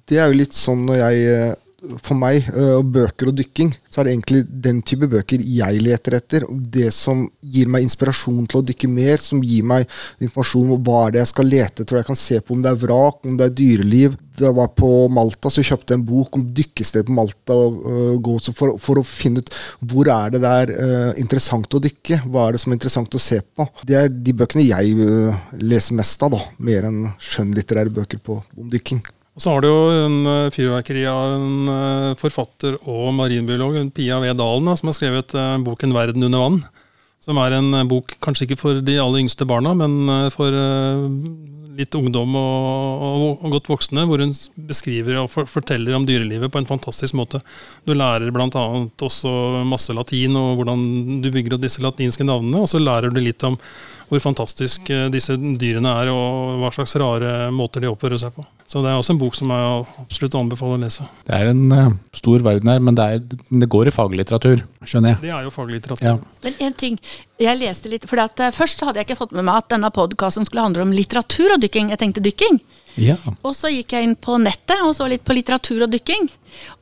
[0.07, 3.71] Det er jo litt sånn når jeg eh, For meg, eh, og bøker og dykking,
[3.89, 6.43] så er det egentlig den type bøker jeg leter etter.
[6.45, 9.87] Og det som gir meg inspirasjon til å dykke mer, som gir meg
[10.21, 12.69] informasjon om hva er det jeg skal lete etter, jeg kan se på om det
[12.69, 14.17] er vrak, om det er dyreliv.
[14.37, 18.29] Da jeg var på Malta, så kjøpte jeg en bok om dykkested på Malta og,
[18.45, 19.49] så for, for å finne ut
[19.91, 22.21] hvor er det der uh, interessant å dykke.
[22.27, 23.65] Hva er det som er interessant å se på.
[23.87, 26.45] Det er de bøkene jeg uh, leser mest av, da.
[26.61, 29.01] Mer enn skjønnlitterære bøker på, om dykking.
[29.41, 34.27] Så har du jo en eh, fyrverkeri av en eh, forfatter og marinbiolog, Pia V.
[34.37, 36.59] Dalen, som har skrevet eh, boken 'Verden under vann'.
[37.25, 40.49] Som er en bok kanskje ikke for de aller yngste barna, men for
[41.77, 44.33] litt ungdom og, godt voksne, hvor hun
[44.65, 47.43] beskriver og for, forteller om dyrelivet på en fantastisk måte.
[47.85, 48.65] Du lærer bl.a.
[49.05, 49.33] også
[49.69, 53.45] masse latin og hvordan du bygger opp disse latinske navnene, og så lærer du litt
[53.45, 53.59] om
[54.11, 58.43] hvor fantastisk eh, disse dyrene er, og hva slags rare måter de oppfører seg på.
[58.67, 61.05] Så det er også en bok som jeg absolutt anbefaler å lese.
[61.27, 65.13] Det er en uh, stor verden her, men det, er, det går i faglitteratur, skjønner
[65.13, 65.21] jeg.
[65.23, 66.05] Det er jo faglitteratur.
[66.07, 66.17] Ja.
[66.43, 66.99] Men en ting,
[67.39, 69.89] jeg leste litt, for at, eh, Først hadde jeg ikke fått med meg at denne
[69.95, 71.91] podkasten skulle handle om litteratur og dykking.
[71.91, 72.59] Jeg tenkte dykking.
[72.99, 73.15] Ja.
[73.47, 76.27] Og så gikk jeg inn på nettet og så litt på litteratur og dykking.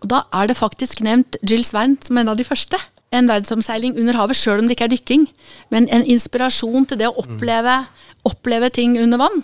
[0.02, 2.82] Og da er det faktisk nevnt Jill Svern som en av de første.
[3.16, 5.28] En verdensomseiling under havet, sjøl om det ikke er dykking.
[5.74, 7.80] Men en inspirasjon til det å oppleve,
[8.30, 9.44] oppleve ting under vann.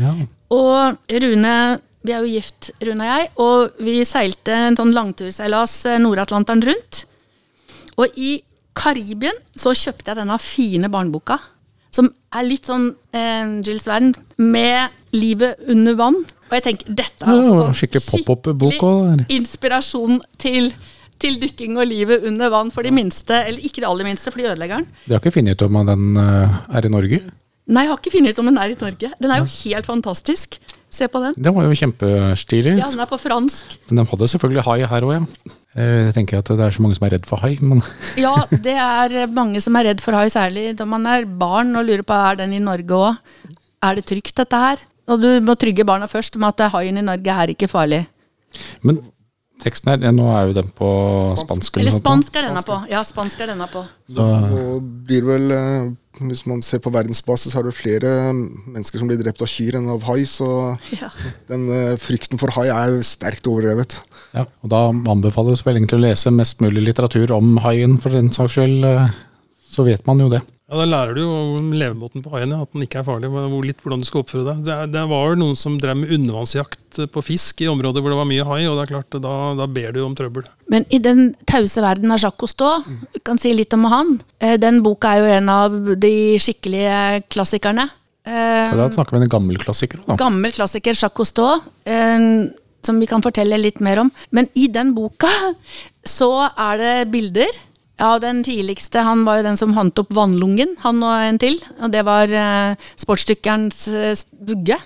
[0.00, 0.14] ja.
[0.54, 1.54] Og Rune,
[2.04, 6.62] vi er jo gift, Rune og jeg, og vi seilte en sånn langturseilas eh, Nord-Atlanteren
[6.68, 7.00] rundt.
[7.96, 8.36] Og i
[8.74, 11.38] Karibien så kjøpte jeg denne fine barneboka.
[11.94, 16.20] Som er litt sånn eh, Gilles Verne med livet under vann.
[16.48, 20.72] Og jeg tenker, dette er også sånn skikkelig skikkelig inspirasjon til,
[21.22, 23.36] til dykking og livet under vann for de minste.
[23.46, 24.86] Eller ikke de aller minste, for de ødelegger den.
[25.06, 27.20] Dere har ikke funnet ut om den eh, er i Norge?
[27.64, 29.10] Nei, jeg har ikke funnet ut om den er i Norge.
[29.22, 30.58] Den er jo helt fantastisk.
[30.94, 31.34] Se på den.
[31.42, 32.76] Den var jo kjempestilig.
[32.78, 33.72] Ja, den er på fransk.
[33.88, 35.52] Men de hadde selvfølgelig hai her òg, ja.
[35.74, 37.80] Eh, Jeg tenker at det er så mange som er redd for hai, men
[38.24, 41.88] Ja, det er mange som er redd for hai, særlig da man er barn og
[41.88, 43.16] lurer på er den i Norge òg.
[43.82, 44.84] Er det trygt, dette her?
[45.10, 48.04] Og du må trygge barna først med at haien i Norge er ikke farlig.
[48.86, 49.00] Men
[49.62, 50.88] teksten her, ja, nå er jo den på
[51.40, 51.76] spansk.
[51.80, 52.78] Eller spansk er denne på.
[52.90, 53.84] Ja, spansk er denne på.
[54.10, 55.90] Så, Og blir vel, eh,
[56.28, 59.78] hvis man ser på verdensbasis, så er det flere mennesker som blir drept av kyr
[59.80, 60.48] enn av hai, så
[61.00, 61.08] Ja.
[61.48, 64.00] den eh, frykten for hai er sterkt overdrevet.
[64.34, 68.30] ja, og da anbefales vel egentlig å lese mest mulig litteratur om haien, for den
[68.30, 68.84] saks skyld.
[68.84, 69.08] eh,
[69.74, 70.42] Så vet man jo det.
[70.74, 73.28] Ja, Da lærer du jo om levemåten på haien, ja, at den ikke er farlig.
[73.30, 74.64] men hvor- Litt hvordan du skal oppføre deg.
[74.66, 78.26] Det, det var noen som drev med undervannsjakt på fisk i områder hvor det var
[78.26, 80.44] mye hai, og det er klart, da, da ber du om trøbbel.
[80.68, 82.82] Men i den tause verden av Jacques Cousteau,
[83.14, 84.20] vi kan si litt om han.
[84.40, 87.88] Eh, Den boka er jo en av de skikkelige klassikerne.
[88.26, 90.00] Eh, Ja, da snakker vi om en gammel klassiker.
[90.06, 90.16] Da.
[90.16, 92.48] Gammel klassiker, Jacques Cousteau, eh,
[92.82, 94.10] som vi kan fortelle litt mer om.
[94.32, 95.28] Men i den boka
[96.04, 97.46] så er det bilder.
[98.00, 101.60] Ja, den tidligste, han var jo den som fant opp vannlungen, han og en til.
[101.78, 104.80] Og det var eh, sportsdykkerens eh, bugge.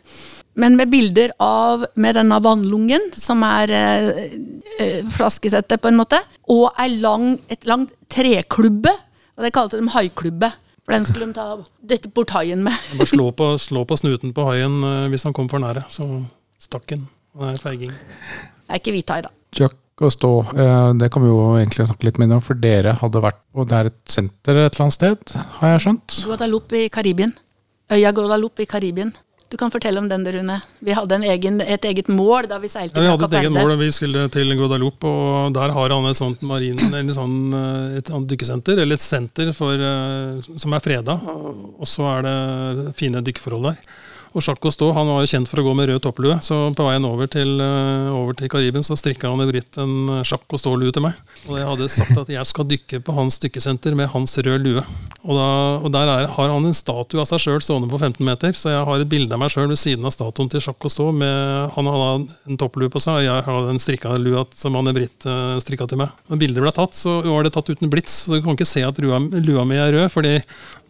[0.58, 4.24] Men med bilder av med denne vannlungen, som er eh,
[4.82, 6.20] eh, flaskesettet på en måte,
[6.52, 8.92] og ei lang, et langt treklubbe.
[9.38, 10.52] Og det kalte de haiklubbe.
[10.84, 11.48] For den skulle de ta
[11.88, 12.76] dytte bort haien med.
[12.98, 15.86] Bare slå på, slå på snuten på haien eh, hvis han kom for nære.
[15.94, 16.04] Så
[16.60, 17.08] stakk han.
[17.38, 17.92] Det er feiging.
[17.94, 19.32] Det er ikke hvithai, da.
[19.56, 22.96] Jack og stå, eh, det kan vi jo egentlig snakke litt mer om, for dere
[23.00, 26.18] hadde vært på Det er et senter et eller annet sted, har jeg skjønt?
[26.28, 27.34] Guadalupe i Karibien.
[27.90, 29.14] Øya Guadalupe i Karibien.
[29.48, 30.58] Du kan fortelle om den, Rune.
[30.84, 33.54] Vi hadde en egen, et eget mål da vi seilte Ja, vi hadde et eget
[33.54, 37.38] mål, da vi skulle til Guadalupe, og der har han et sånt marin, eller sånn,
[37.56, 42.94] eh, et dykkesenter, eller et senter for, eh, som er freda, og så er det
[42.98, 43.80] fine dykkeforhold der.
[44.34, 46.86] Og Jacques Cousteau han var jo kjent for å gå med rød topplue, så på
[46.86, 50.92] veien over til, eh, over til Karibien så strikka han i britt en Jacques Cousteau-lue
[50.92, 51.18] til meg.
[51.48, 54.84] Og jeg hadde sagt at jeg skal dykke på hans dykkesenter med hans røde lue.
[55.24, 55.48] Og, da,
[55.82, 58.72] og der er, har han en statue av seg sjøl stående på 15 meter, så
[58.72, 61.10] jeg har et bilde av meg sjøl ved siden av statuen til Jacques Cousteau.
[61.12, 62.10] Med, han hadde
[62.48, 65.88] en topplue på seg, og jeg hadde en strikka lue som Anne Britt uh, strikka
[65.90, 66.12] til meg.
[66.30, 68.84] Når bildet ble tatt, så var det tatt uten blits, så du kan ikke se
[68.86, 70.36] at lua, lua mi er rød, fordi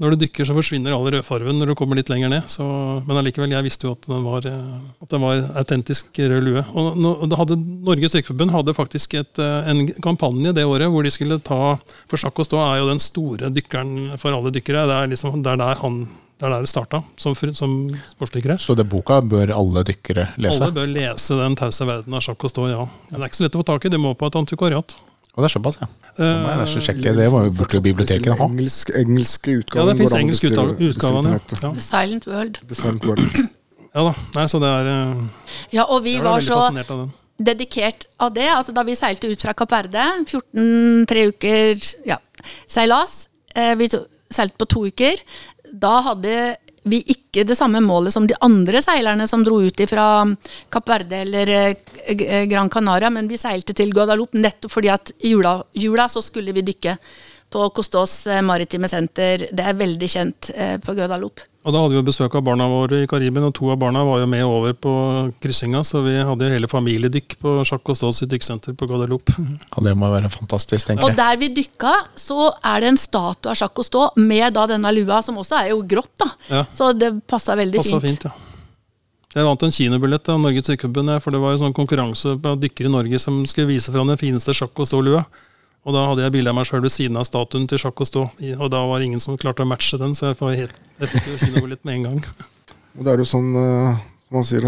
[0.02, 2.50] når du dykker, så forsvinner all rødfarven når du kommer litt lenger ned.
[2.50, 2.66] Så,
[3.08, 6.62] men allikevel, jeg visste jo at den var, eh, at den var autentisk rød lue.
[6.72, 11.12] Og, og hadde, Norges Dykkerforbund hadde faktisk et, eh, en kampanje det året hvor de
[11.12, 11.76] skulle ta
[12.08, 14.86] For sjakk og stå er jo den store dykkeren for alle dykkere.
[14.88, 17.72] Det er liksom, det er der han det er der det starta, som, som
[18.12, 18.54] sportsdykkere.
[18.62, 20.60] Så det boka bør alle dykkere lese?
[20.62, 22.84] Alle bør lese Den tause verden av og Stå ja.
[23.10, 24.94] Men det er ikke så lett å få tak i, det må på et antikvariat.
[25.36, 25.86] Og det er såpass, ja.
[26.18, 27.12] Da må jeg nesten sjekke.
[27.14, 28.48] Det var jo borte jo biblioteket ha.
[28.48, 31.38] Engelsk, engelske Ja, det fins engelske utgaven, Ja.
[31.62, 31.70] ja.
[31.76, 32.58] The Silent World.
[32.68, 33.24] Design World.
[33.94, 34.10] Ja da.
[34.34, 35.22] Nei, så det er eh,
[35.72, 38.48] Ja, og vi var så av dedikert av det.
[38.50, 42.18] Altså, da vi seilte ut fra Kapp Verde, 14-3 uker ja,
[42.66, 45.22] seilas, eh, vi to, seilte på to uker,
[45.72, 46.34] da hadde
[46.90, 50.06] vi ikke det samme målet som de andre seilerne som dro ut fra
[50.72, 55.34] Kapp Verde eller eh, Gran Canaria, men vi seilte til Guadalupe nettopp fordi at i
[55.34, 56.96] jula, jula så skulle vi dykke
[57.52, 59.46] på Costos eh, maritime senter.
[59.52, 61.44] Det er veldig kjent eh, på Gødalop.
[61.68, 64.00] Og da hadde vi jo besøk av barna våre i Karibien, og to av barna
[64.06, 64.92] var jo med over på
[65.42, 69.34] kryssinga, så vi hadde jo hele familiedykk på Sjakk og sitt dykksenter på Guadeloupe.
[69.74, 71.12] Ja, det må være fantastisk, tenker jeg.
[71.12, 74.64] Og der vi dykka, så er det en statue av Sjakk og Stå med da
[74.70, 76.30] denne lua, som også er jo grått, da.
[76.48, 76.62] Ja.
[76.72, 78.24] Så det passa veldig passet fint.
[78.24, 78.44] fint, ja.
[79.36, 82.88] Jeg vant en kinobillett av Norges Dykkerforbund, for det var jo sånn konkurranse på dykkere
[82.88, 85.26] i Norge som skulle vise fram den fineste sjakk- Cousteau-lua.
[85.88, 88.26] Og da hadde jeg bilde av meg sjøl ved siden av statuen til Jacques Cousteau,
[88.28, 88.54] Stå.
[88.60, 90.76] og da var det ingen som klarte å matche den, så jeg, var helt,
[91.40, 92.22] kinobillett med en gang.
[92.98, 93.98] Og det er jo sånn eh,
[94.34, 94.64] man sier,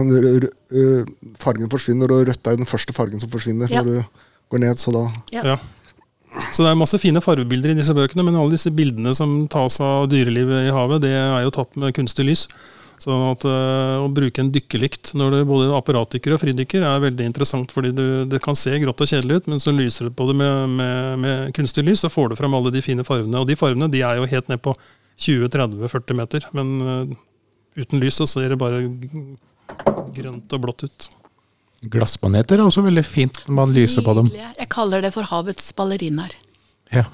[1.43, 3.83] fargen forsvinner, og rødt er den første fargen som forsvinner Ja.
[3.83, 4.21] når du
[4.55, 4.79] går ned.
[4.79, 5.43] Så da Ja.
[5.53, 5.57] Ja.
[6.55, 9.81] Så det er masse fine fargebilder i disse bøkene, men alle disse bildene som tas
[9.83, 12.47] av dyrelivet i havet, det er jo tatt med kunstig lys.
[13.01, 17.31] Så at, øh, å bruke en dykkerlykt når du både apparatdykker og fridykker er veldig
[17.31, 20.27] interessant, fordi du, det kan se grått og kjedelig ut, men så lyser du på
[20.29, 23.41] det med, med, med kunstig lys, så får du frem alle de fine fargene.
[23.41, 24.77] Og de fargene de er jo helt ned på
[25.21, 27.17] 20-30-40 meter, men uh,
[27.81, 28.85] uten lys så ser det bare
[30.17, 31.11] grønt og blått ut.
[31.91, 34.29] Glassmaneter er også veldig fint når man lyser på dem.
[34.37, 36.37] Jeg kaller det for havets ballerinaer.
[36.93, 37.07] Ja.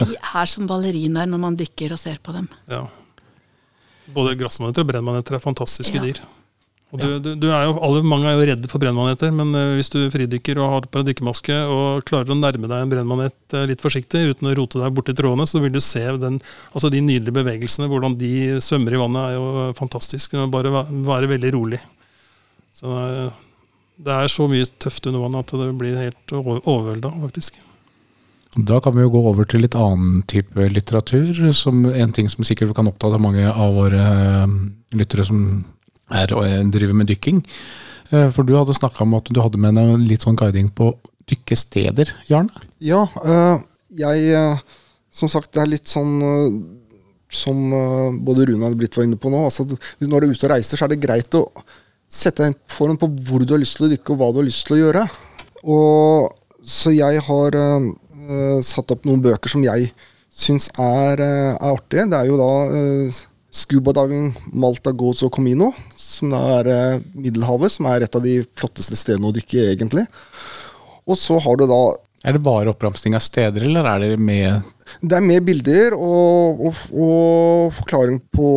[0.00, 2.48] De er som ballerinaer når man dykker og ser på dem.
[2.70, 2.88] Ja.
[4.14, 6.02] Både grassmaneter og brennmaneter er fantastiske Ja.
[6.02, 6.20] dyr.
[6.94, 9.72] Og du, du, du er jo, alle, mange er jo redde for brennmaneter, men eh,
[9.74, 13.56] hvis du fridykker og har på deg dykkermaske og klarer å nærme deg en brennmanet
[13.58, 16.38] eh, litt forsiktig uten å rote deg borti trådene, så vil du se den,
[16.72, 17.88] altså de nydelige bevegelsene.
[17.90, 18.30] Hvordan de
[18.62, 20.38] svømmer i vannet er jo fantastisk.
[20.38, 21.82] Det bare væ- være veldig rolig.
[22.78, 22.94] Så
[23.98, 27.58] det er, så mye tøft under vannet at det blir helt over- overvelda, faktisk.
[28.56, 31.28] Da kan vi jo gå over til litt annen type litteratur.
[31.52, 34.54] Som en ting som sikkert kan oppta mange av våre eh,
[34.96, 35.42] lyttere som
[36.08, 37.42] er, eh, driver med dykking.
[38.10, 40.94] Eh, For du hadde snakka om at du hadde med deg litt sånn guiding på
[41.28, 42.54] dykkesteder, Jarne?
[42.80, 43.06] Ja,
[43.90, 44.60] jeg
[45.10, 46.20] Som sagt, det er litt sånn
[47.32, 47.56] som
[48.22, 49.46] både Rune og Britt var inne på nå.
[49.48, 49.64] Altså,
[49.98, 51.48] når du er ute og reiser, så er det greit å
[52.06, 54.46] sette deg form på hvor du har lyst til å dykke, og hva du har
[54.46, 55.06] lyst til å gjøre.
[55.64, 57.56] Og, så jeg har
[58.66, 59.90] satt opp noen bøker som jeg
[60.36, 62.06] syns er, eh, er artige.
[62.10, 63.22] Det er jo da uh,
[63.56, 68.98] scuba diving, Malta, Gozo Comino, som da er Middelhavet, som er et av de flotteste
[68.98, 70.04] stedene å dykke egentlig.
[71.06, 71.82] Og så har du da
[72.26, 76.58] Er det bare oppramsing av steder, eller er det med Det er med bilder og,
[76.66, 78.48] og, og forklaring på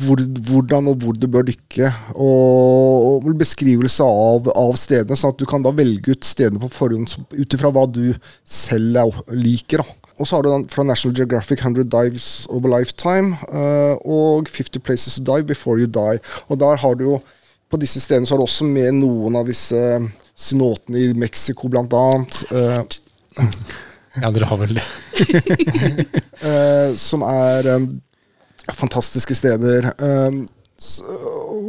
[0.00, 1.90] hvor, hvordan og hvor du bør dykke.
[2.14, 6.70] Og, og beskrivelse av, av, stedene, sånn at du kan da velge ut stedene på
[6.72, 8.06] forhånd ut ifra hva du
[8.44, 9.84] selv liker.
[9.84, 9.96] da.
[10.20, 14.80] Og så har du den fra National Geographic 100 Dives Over Lifetime uh, og 50
[14.84, 16.20] Places to Dive Before You Die.
[16.48, 17.20] Og der har du jo
[17.70, 19.78] På disse stedene så har du også med noen av disse
[20.34, 22.40] synotene i Mexico, blant annet.
[24.18, 24.84] Ja, dere har vel det.
[26.42, 27.88] uh, som er um,
[28.74, 29.92] fantastiske steder.
[30.02, 30.44] Um,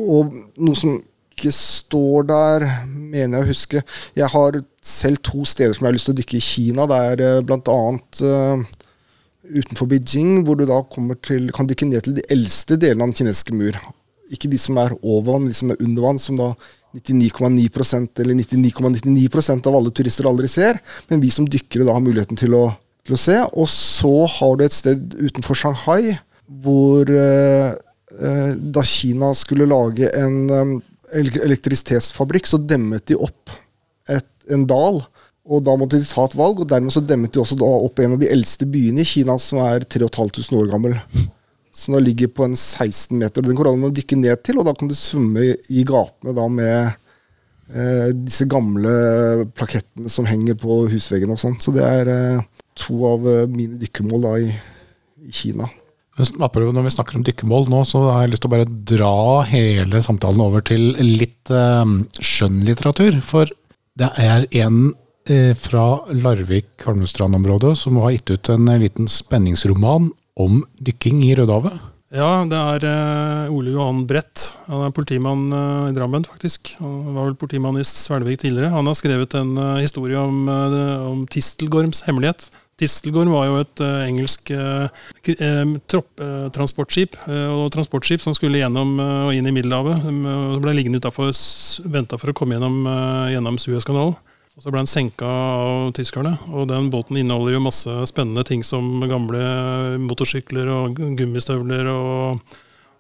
[0.08, 0.98] og noe som
[1.42, 3.84] ikke står der, mener jeg å huske.
[4.18, 6.88] Jeg har selv to steder som jeg har lyst til å dykke i Kina.
[6.90, 7.80] Det er uh, bl.a.
[8.26, 8.66] Uh,
[9.52, 10.82] utenfor Beijing, hvor du da
[11.26, 13.78] til, kan dykke ned til de eldste delene av den kinesiske mur.
[14.32, 16.54] Ikke de som er over vann, de som er under vann, som da
[16.94, 20.80] 99,9 eller 99,99 ,99 av alle turister aldri ser.
[21.08, 22.66] Men vi som dykkere da har muligheten til å,
[23.08, 23.38] til å, se.
[23.54, 26.18] Og så har du et sted utenfor Shanghai
[26.62, 30.74] hvor eh, uh, da Kina skulle lage en um,
[31.16, 33.54] elektrisitetsfabrikk, så demmet de opp
[34.12, 35.00] et, en dal.
[35.48, 38.18] Og da måtte de ta et valg, og dermed så demmet de også opp en
[38.18, 41.00] av de eldste byene i Kina, som er 3500 år gammel.
[41.82, 43.42] Som ligger på en 16 meter.
[43.42, 46.46] Den korallen må du dykke ned til, og da kan du svømme i gatene da
[46.52, 46.92] med
[47.74, 51.58] eh, disse gamle plakettene som henger på husveggene og sånn.
[51.64, 52.44] Så det er eh,
[52.78, 54.52] to av eh, mine dykkemål da i,
[55.26, 55.70] i Kina.
[56.22, 59.16] Når vi snakker om dykkemål nå, så har jeg lyst til å bare dra
[59.50, 63.22] hele samtalen over til litt eh, skjønnlitteratur.
[63.26, 63.50] For
[63.98, 64.92] det er en
[65.26, 71.80] eh, fra Larvik-Holmestrand-området som har gitt ut en liten spenningsroman om dykking i Rødehavet.
[72.12, 74.50] Ja, det er uh, Ole Johan Brett.
[74.68, 76.74] Han er politimann uh, i Drammen, faktisk.
[76.82, 78.74] Han var vel politimann i Svelvik tidligere.
[78.74, 82.50] Han har skrevet en uh, historie om, om Tistelgorms hemmelighet.
[82.82, 84.90] Tistelgorm var jo et engelsk uh,
[85.94, 90.02] tropptransportskip og transportskip som skulle gjennom og inn i Middelhavet.
[90.02, 91.30] Og ble liggende utafor,
[91.94, 92.82] venta for å komme gjennom,
[93.32, 94.18] gjennom Suezkanalen.
[94.62, 96.36] Og Så ble den senka av tyskerne.
[96.54, 102.38] og Den båten inneholder jo masse spennende ting som gamle motorsykler og gummistøvler og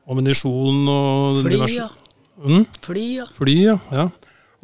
[0.09, 1.85] ammunisjon og Fly, ja.
[2.41, 2.65] Mm?
[2.81, 3.27] Fly, ja.
[3.37, 3.77] Fly, ja.
[3.93, 4.07] ja.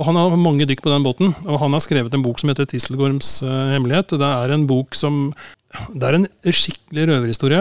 [0.02, 2.50] Og Han har mange dykk på den båten, og han har skrevet en bok som
[2.50, 4.18] heter 'Tisselgorms uh, hemmelighet'.
[4.18, 5.34] Det er en bok som
[5.68, 7.60] det er en skikkelig røverhistorie.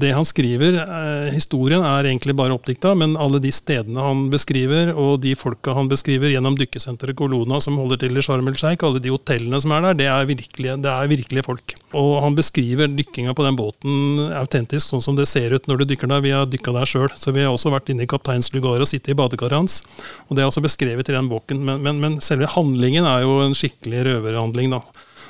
[0.00, 4.94] Det han skriver, eh, historien er egentlig bare oppdikta, men alle de stedene han beskriver,
[4.94, 8.86] og de folka han beskriver gjennom dykkesenteret Kolona som holder til i Sharm el Sheikh,
[8.86, 11.74] alle de hotellene som er der, det er virkelige, det er virkelige folk.
[11.92, 15.84] Og han beskriver dykkinga på den båten autentisk, sånn som det ser ut når du
[15.90, 16.22] dykker der.
[16.22, 18.88] Vi har dykka der sjøl, så vi har også vært inne i kapteins lugar og
[18.88, 19.82] sittet i badekaret hans.
[20.30, 23.40] Og det er også beskrevet i den boken, men, men, men selve handlingen er jo
[23.42, 24.84] en skikkelig røverhandling, da.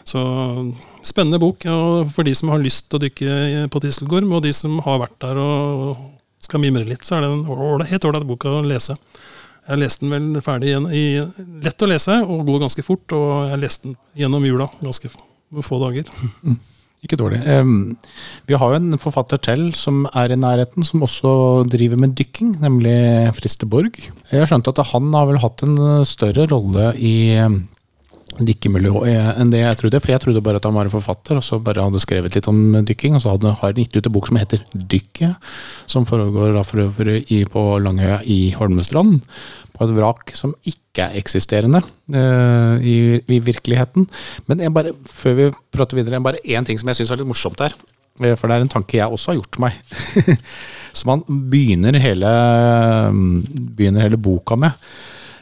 [0.08, 0.20] Så
[1.06, 1.66] spennende bok
[2.14, 5.18] for de som har lyst til å dykke på Tisselgorm, og de som har vært
[5.22, 6.00] der og
[6.40, 8.96] skal mimre litt, så er det en helt ålreit bok å lese.
[9.60, 11.04] Jeg har lest den vel ferdig igjen i
[11.62, 15.80] lett å lese og går ganske fort, og jeg leste den gjennom jula ganske få
[15.84, 16.08] dager.
[16.42, 16.56] Mm.
[17.00, 17.38] Ikke dårlig.
[17.48, 17.96] Um,
[18.48, 21.30] vi har jo en forfatter til som er i nærheten, som også
[21.72, 22.96] driver med dykking, nemlig
[23.38, 23.96] Fristeborg.
[24.28, 27.14] Jeg har skjønt at han har vel hatt en større rolle i
[28.38, 30.00] dykkemiljø enn det jeg trodde.
[30.02, 32.48] For jeg trodde bare at han var en forfatter, og så bare hadde skrevet litt
[32.50, 33.16] om dykking.
[33.16, 35.36] Og så hadde, har han gitt ut en bok som heter 'Dykket',
[35.90, 39.20] som foregår da for øvrig på Langøya i Holmestrand.
[39.76, 44.06] På et vrak som ikke er eksisterende uh, i, i, virkeligheten.
[44.46, 47.30] Men jeg bare, før vi prater videre, bare én ting som jeg syns er litt
[47.30, 47.72] morsomt her.
[48.20, 49.78] Eh, for det er en tanke jeg også har gjort meg.
[50.98, 52.30] som han begynner hele,
[53.76, 54.76] begynner hele boka med.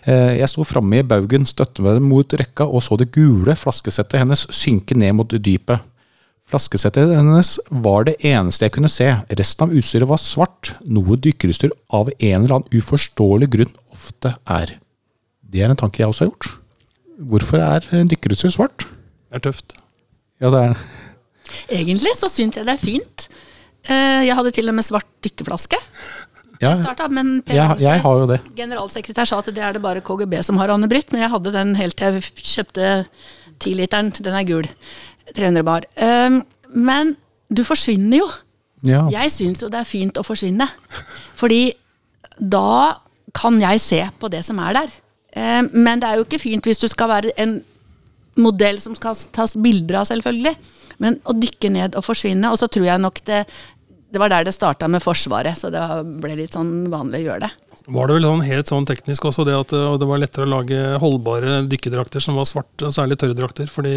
[0.09, 4.23] Eh, jeg sto framme i baugen, støtte meg mot rekka og så det gule flaskesettet
[4.23, 5.85] hennes synke ned mot dypet.
[6.49, 11.75] Flaskesettet hennes var det eneste jeg kunne se, resten av utstyret var svart, noe dykkerutstyr
[11.93, 14.79] av en eller annen uforståelig grunn ofte er.
[15.45, 16.55] Det er en tanke jeg også har gjort.
[17.29, 18.87] Hvorfor er dykkerutstyr svart?
[19.29, 19.77] Det er tøft.
[20.41, 20.81] Ja, det er
[21.73, 23.29] Egentlig så syns jeg det er fint.
[23.89, 25.79] Eh, jeg hadde til og med svart dykkeflaske.
[26.63, 28.41] Ja, starta, men jeg, jeg, har jo det.
[28.59, 31.53] generalsekretær sa at det er det bare KGB som har Anne Britt, men jeg hadde
[31.55, 32.89] den helt til jeg kjøpte
[33.63, 34.11] tiliteren.
[34.19, 34.67] Den er gul.
[35.37, 35.87] 300 bar.
[36.03, 36.43] Um,
[36.75, 37.15] men
[37.51, 38.29] du forsvinner jo.
[38.87, 39.05] Ja.
[39.13, 40.67] Jeg syns jo det er fint å forsvinne.
[41.39, 41.73] Fordi
[42.39, 42.99] da
[43.37, 44.99] kan jeg se på det som er der.
[45.39, 47.61] Um, men det er jo ikke fint hvis du skal være en
[48.39, 50.55] modell som skal tas bilder av, selvfølgelig.
[51.03, 53.45] Men å dykke ned og forsvinne, og så tror jeg nok det
[54.11, 55.83] det var der det starta med Forsvaret, så det
[56.23, 57.51] ble litt sånn vanlig å gjøre det.
[57.89, 60.79] Var det vel sånn helt sånn teknisk også, det at det var lettere å lage
[61.01, 63.71] holdbare dykkerdrakter som var svarte, særlig tørrdrakter?
[63.73, 63.95] Fordi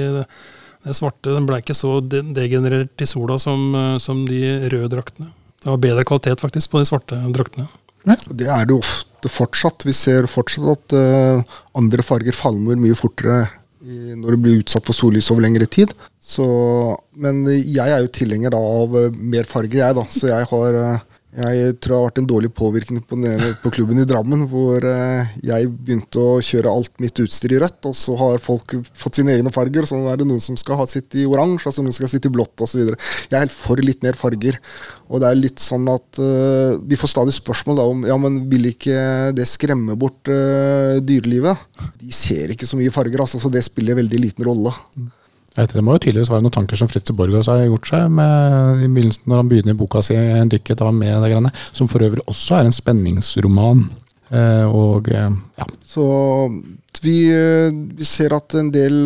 [0.81, 5.31] det svarte den ble ikke så degenerert i sola som, som de røde draktene.
[5.61, 7.67] Det var bedre kvalitet faktisk på de svarte draktene.
[8.07, 8.17] Ja.
[8.33, 9.85] Det er det ofte fortsatt.
[9.85, 13.43] Vi ser fortsatt at uh, andre farger falmer mye fortere
[13.81, 15.93] når du blir utsatt for sollys over lengre tid.
[16.21, 16.45] Så,
[17.17, 20.05] men jeg er jo tilhenger av eh, mer farger, jeg, da.
[20.13, 23.17] Så jeg har eh, jeg tror det har vært en dårlig påvirkning på,
[23.63, 27.79] på, klubben i Drammen, hvor eh, jeg begynte å kjøre alt mitt utstyr i rødt,
[27.87, 29.87] og så har folk fått sine egne farger.
[29.87, 32.35] Så er det noen som skal ha sitt i oransje, altså noen skal sitte i
[32.35, 32.83] blått osv.
[32.83, 34.59] Jeg er helt for litt mer farger.
[35.07, 38.43] Og det er litt sånn at uh, vi får stadig spørsmål da om ja, men
[38.51, 41.63] vil ikke det skremme bort uh, dyrelivet.
[42.03, 44.75] De ser ikke så mye farger, altså, så det spiller veldig liten rolle.
[44.99, 45.09] Mm.
[45.55, 48.87] Det må jo tydeligvis være noen tanker som Fritz Borgaas har gjort seg med, i
[48.87, 52.23] begynnelsen når han begynner i boka si 'Dykket av med det greiene', som for øvrig
[52.31, 53.83] også er en spenningsroman.
[54.31, 55.65] Eh, og eh, ja.
[55.83, 56.05] Så
[57.03, 59.03] vi, eh, vi, ser at en del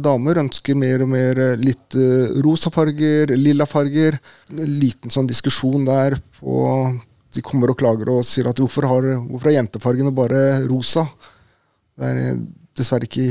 [0.00, 1.96] damer ønsker mer og mer litt
[2.44, 4.16] rosa farger, lilla farger.
[4.52, 6.62] En liten sånn diskusjon der på
[7.32, 11.06] De kommer og klager og sier at hvorfor har, hvorfor er jentefargene bare rosa?
[11.96, 12.34] Det er
[12.76, 13.30] dessverre ikke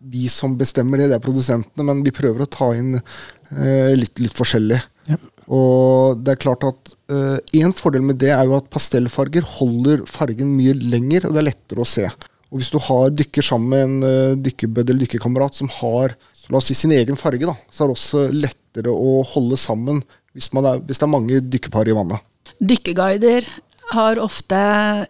[0.00, 4.16] vi som bestemmer det, det er produsentene, men vi prøver å ta inn eh, litt,
[4.22, 4.80] litt, forskjellig.
[5.10, 5.18] Ja.
[5.50, 10.04] Og det er klart at eh, En fordel med det er jo at pastellfarger holder
[10.08, 12.06] fargen mye lenger, og det er lettere å se.
[12.50, 16.16] Og Hvis du har dykker sammen med en uh, dykkerbødd eller dykkerkamerat som har
[16.50, 20.00] la oss si sin egen farge, da, så er det også lettere å holde sammen
[20.34, 22.26] hvis, er, hvis det er mange dykkerpar i vannet.
[22.58, 23.46] Dykkerguider
[23.94, 24.58] har ofte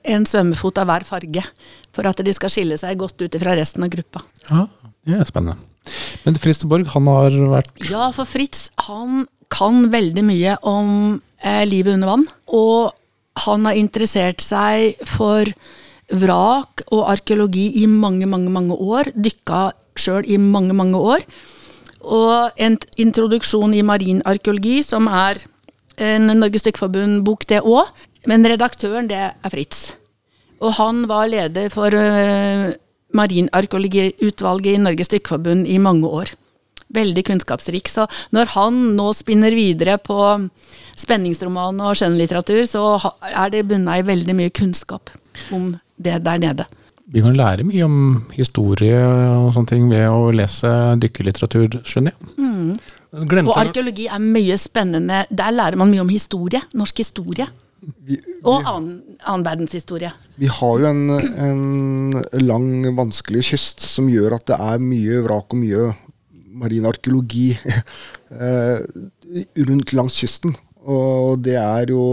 [0.03, 1.43] en svømmefot av hver farge,
[1.95, 4.23] for at de skal skille seg godt ut fra resten av gruppa.
[4.49, 4.66] Ja,
[5.09, 5.59] det er spennende.
[6.27, 11.64] Men Fritz Borg, han har vært Ja, for Fritz han kan veldig mye om eh,
[11.66, 12.27] livet under vann.
[12.47, 12.93] Og
[13.47, 15.49] han har interessert seg for
[16.11, 19.12] vrak og arkeologi i mange, mange, mange år.
[19.14, 21.25] Dykka sjøl i mange, mange år.
[22.01, 25.43] Og en introduksjon i marinarkeologi, som er
[26.01, 27.90] en Norges Dykkerforbund-bok, det òg.
[28.28, 29.92] Men redaktøren, det er Fritz.
[30.61, 32.72] Og han var leder for uh,
[33.16, 36.35] marinarkeologiutvalget i Norges Dykkerforbund i mange år.
[36.90, 37.88] Veldig kunnskapsrik.
[37.88, 38.04] Så
[38.35, 40.18] når han nå spinner videre på
[40.98, 42.85] spenningsroman og skjønnlitteratur, så
[43.30, 45.12] er det bunna i veldig mye kunnskap
[45.54, 46.66] om det der nede.
[47.11, 47.96] Vi kan lære mye om
[48.37, 50.68] historie og sånne ting ved å lese
[51.02, 52.35] dykkerlitteratur, skjønner jeg.
[52.38, 52.76] Mm.
[53.40, 55.24] Og arkeologi er mye spennende.
[55.26, 56.61] Der lærer man mye om historie.
[56.78, 57.48] Norsk historie.
[57.81, 60.11] Vi, vi, og annen, annen, verdenshistorie.
[60.40, 61.03] Vi har jo en,
[61.47, 61.62] en,
[62.45, 65.90] lang, vanskelig kyst som gjør at det er mye vrak og mye
[66.61, 67.55] marin arkeologi
[68.37, 68.83] eh,
[69.71, 70.57] rundt langs kysten.
[70.81, 72.05] Og det er jo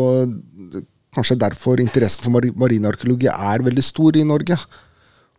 [1.18, 4.58] kanskje derfor interessen for marinarkeologi er veldig stor i Norge.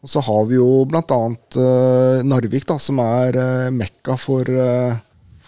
[0.03, 1.21] Og så har vi jo bl.a.
[1.59, 4.99] Uh, Narvik, da, som er uh, mekka for uh,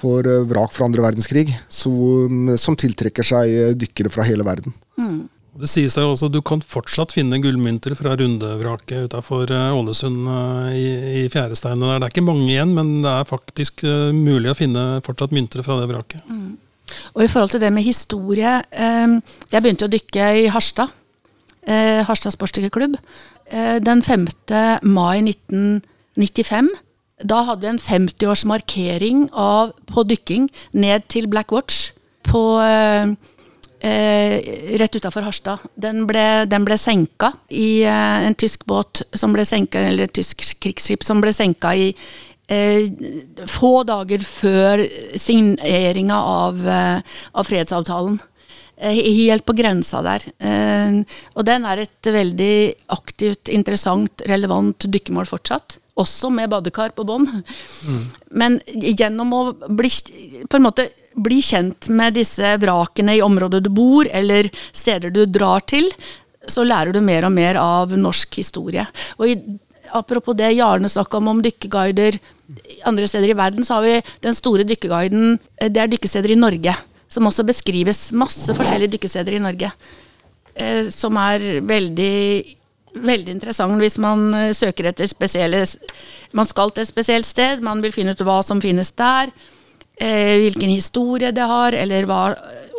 [0.00, 4.74] for eh, vrak fra andre verdenskrig, som, som tiltrekker seg eh, dykkere fra hele verden.
[5.00, 5.28] Mm.
[5.60, 10.30] Det sies seg også at du kan fortsatt finne gullmynter fra Rundevraket utafor eh, Ålesund
[10.76, 10.86] i,
[11.22, 12.00] i fjæresteinene der.
[12.00, 13.84] Det er ikke mange igjen, men det er faktisk
[14.16, 16.24] mulig å finne fortsatt mynter fra det vraket.
[16.30, 16.54] Mm.
[17.14, 20.90] Og i forhold til det med historie Jeg begynte å dykke i Harstad.
[22.08, 22.96] Harstad sportsdykkerklubb.
[23.86, 24.24] Den 5.
[24.82, 26.72] mai 1995
[27.22, 29.26] da hadde vi en 50-årsmarkering
[29.90, 31.90] på dykking ned til Black Watch
[32.26, 33.12] på eh,
[33.80, 34.36] eh,
[34.80, 35.66] rett utafor Harstad.
[35.74, 40.16] Den ble, den ble senka i eh, en tysk båt som ble senka, eller et
[40.20, 41.90] tysk krigsskip som ble senka i
[42.50, 42.88] eh,
[43.50, 44.84] få dager før
[45.18, 48.20] signeringa av, eh, av fredsavtalen.
[48.80, 50.24] Eh, helt på grensa der.
[51.36, 52.54] og den er et veldig
[52.96, 57.26] aktivt, interessant, relevant dykkemål fortsatt også med badekar på bånn.
[57.28, 58.02] Mm.
[58.40, 59.90] Men gjennom å bli,
[60.48, 60.88] på en måte,
[61.20, 65.90] bli kjent med disse vrakene i området du bor, eller steder du drar til,
[66.48, 68.86] så lærer du mer og mer av norsk historie.
[69.18, 69.36] Og i,
[69.96, 72.20] apropos det Jarne snakka om, om dykkerguider
[72.88, 75.36] andre steder i verden, så har vi den store dykkerguiden
[75.70, 76.74] Det er dykkesteder i Norge.
[77.10, 79.72] Som også beskrives masse forskjellige dykkesteder i Norge.
[80.54, 82.16] Eh, som er veldig
[82.90, 85.62] veldig interessant hvis man eh, søker etter spesielle
[86.34, 89.30] Man skal til et spesielt sted, man vil finne ut hva som finnes der.
[90.00, 92.22] Eh, hvilken historie det har, eller hva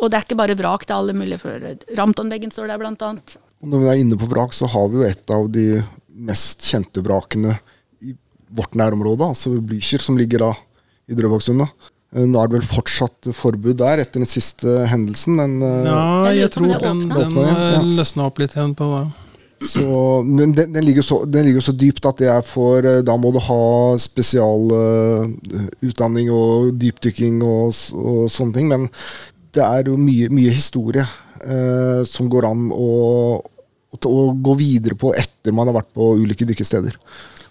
[0.02, 1.38] Og det er ikke bare vrak, det er alle mulige.
[1.38, 1.66] For
[1.96, 3.36] Ramtonveggen står der, blant annet.
[3.62, 5.66] Når vi er inne på vrak, så har vi jo et av de
[6.12, 7.54] mest kjente vrakene
[8.02, 8.16] i
[8.50, 10.50] vårt nærområde, altså Blücher, som ligger da
[11.06, 11.70] i Drøbaksundet.
[12.12, 16.32] Eh, Nå er det vel fortsatt forbud der etter den siste hendelsen, men eh, Ja,
[16.36, 19.04] Jeg tror den, den, den eh, løsna opp litt igjen på det.
[19.62, 19.86] Så,
[20.26, 23.16] men den, den, ligger så, den ligger så dypt at det er for eh, Da
[23.20, 28.66] må du ha spesialutdanning og dypdykking og, og sånne ting.
[28.72, 28.82] Men
[29.54, 32.88] det er jo mye, mye historie uh, som går an å,
[33.38, 33.40] å,
[34.08, 36.96] å gå videre på etter man har vært på ulike dykkesteder.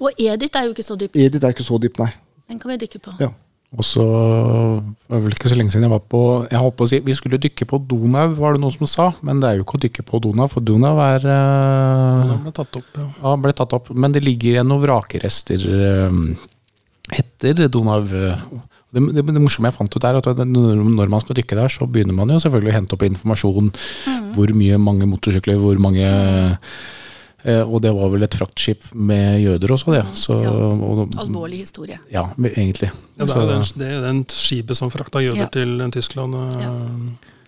[0.02, 1.14] Og Edith er jo ikke så dyp.
[1.14, 2.10] Edith er ikke så dypt, nei.
[2.50, 3.12] Den kan vi dykke på.
[3.22, 3.30] Ja.
[3.72, 6.84] Og så var det vel ikke så lenge siden jeg var på Jeg holdt på
[6.84, 9.06] å si vi skulle dykke på Donau, var det noen som sa.
[9.24, 12.54] Men det er jo ikke å dykke på Donau, for Donau er eh, Den ble
[12.58, 13.08] tatt opp, ja.
[13.22, 13.94] Ja, ble tatt opp.
[13.96, 16.20] Men det ligger igjen noen vrakrester eh,
[17.16, 18.02] etter Donau.
[18.12, 18.26] Det,
[18.92, 22.18] det, det morsomme jeg fant ut er at når man skal dykke der, så begynner
[22.18, 23.72] man jo selvfølgelig å hente opp informasjon.
[24.36, 26.76] Hvor mye mange motorsykler, hvor mange eh,
[27.44, 30.04] Og det var vel et fraktskip med jøder også, det.
[30.14, 30.52] Så, Ja.
[30.52, 31.98] og, Alvorlig historie.
[32.12, 32.92] ja, egentlig.
[33.18, 35.48] Ja, det er den, det er den skipet som frakta jøder Ja.
[35.48, 36.36] til Tyskland.
[36.36, 36.74] eh, Ja.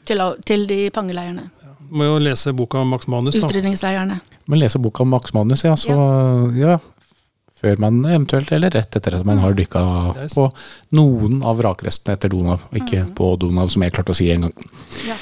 [0.06, 1.50] Til, til de pangeleirene.
[1.92, 3.46] Må jo lese boka om Max Manus, da.
[3.48, 4.20] Utrydningsleirene.
[4.48, 5.94] Men lese boka om Max Manus, ja, så
[6.58, 6.80] ja.
[7.64, 9.80] Før man eventuelt, eller rett etter at man har dykka
[10.34, 10.52] på
[10.92, 12.58] noen av vrakrestene etter Donau.
[12.74, 13.14] Ikke Mm.
[13.16, 14.54] på Donau, som jeg klarte å si en gang.
[15.08, 15.16] Ja.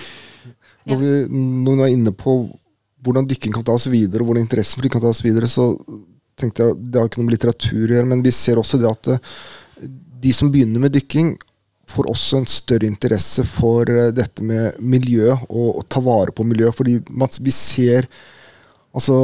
[0.88, 2.49] Når vi, når vi er inne på
[3.02, 5.49] hvordan dykking kan ta oss videre, og hvordan interessen for dykking kan ta oss videre,
[5.49, 5.72] så
[6.39, 8.89] tenkte jeg det har ikke noe med litteratur å gjøre, men vi ser også det
[8.89, 9.32] at eh,
[10.22, 11.34] de som begynner med dykking,
[11.91, 16.45] får også en større interesse for eh, dette med miljø, og å ta vare på
[16.47, 16.72] miljø.
[16.76, 18.08] Fordi man, vi ser
[18.91, 19.16] altså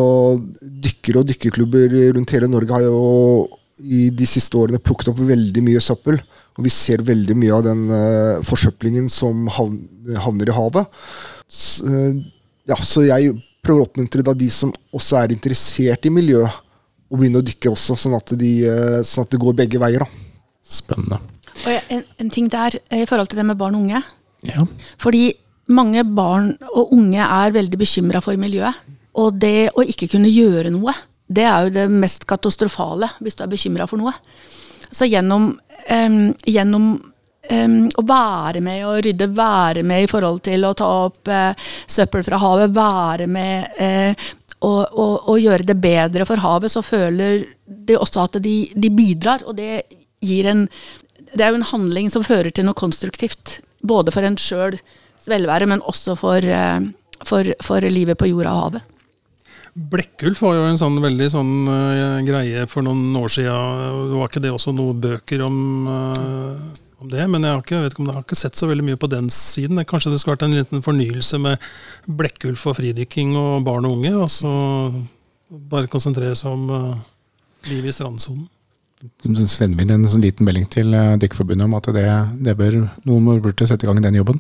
[0.62, 3.48] Dykkere og dykkerklubber rundt hele Norge har jo
[3.78, 6.20] i de siste årene plukket opp veldig mye søppel.
[6.58, 10.96] Og vi ser veldig mye av den uh, forsøplingen som havner i havet.
[11.46, 12.16] Så, uh,
[12.68, 13.36] ja, så jeg
[13.68, 16.44] prøver å oppmuntre da de som også er interessert i miljø,
[17.08, 20.04] å begynne å dykke også, sånn at, de, eh, sånn at det går begge veier.
[20.04, 20.46] da.
[20.68, 21.20] Spennende.
[21.66, 24.02] Og en, en ting der eh, i forhold til det med barn og unge.
[24.48, 24.66] Ja.
[25.02, 25.30] Fordi
[25.74, 28.88] mange barn og unge er veldig bekymra for miljøet.
[29.18, 30.94] Og det å ikke kunne gjøre noe,
[31.28, 34.14] det er jo det mest katastrofale hvis du er bekymra for noe.
[34.92, 35.50] Så gjennom,
[35.92, 36.94] em, gjennom
[37.54, 41.70] em, å være med og rydde, være med i forhold til å ta opp uh,
[41.88, 44.28] søppel fra havet, være med eh,
[44.66, 49.46] og, gjøre det bedre for havet, så føler de også at de, de bidrar.
[49.46, 49.84] Og det
[50.24, 50.68] gir en
[51.28, 53.60] Det er jo en handling som fører til noe konstruktivt.
[53.86, 54.82] Både for en sjøls
[55.28, 56.80] velvære, men også for, eh,
[57.28, 58.94] for, for livet på jorda og havet.
[59.78, 64.16] Blekkulf var jo en sånn veldig sånn uh, greie for noen år siden.
[64.16, 65.60] Var ikke det også noen bøker om,
[65.94, 67.28] eh, om det?
[67.30, 69.84] Men jeg har, ikke, ikke jeg har ikke sett så veldig mye på den siden.
[69.88, 71.64] Kanskje det skulle vært en liten fornyelse med
[72.20, 74.54] Blekkulf og fridykking og barn og unge, og så
[75.48, 76.96] bare konsentrere seg om uh,
[77.70, 78.48] livet i strandsonen.
[78.98, 82.06] Sender vi inn en sånn liten melding til eh, Dykkerforbundet om at det,
[82.48, 84.40] det bør noen burde sette i gang den jobben.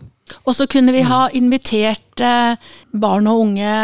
[0.49, 2.57] Og så kunne vi ha invitert eh,
[2.89, 3.75] barn og unge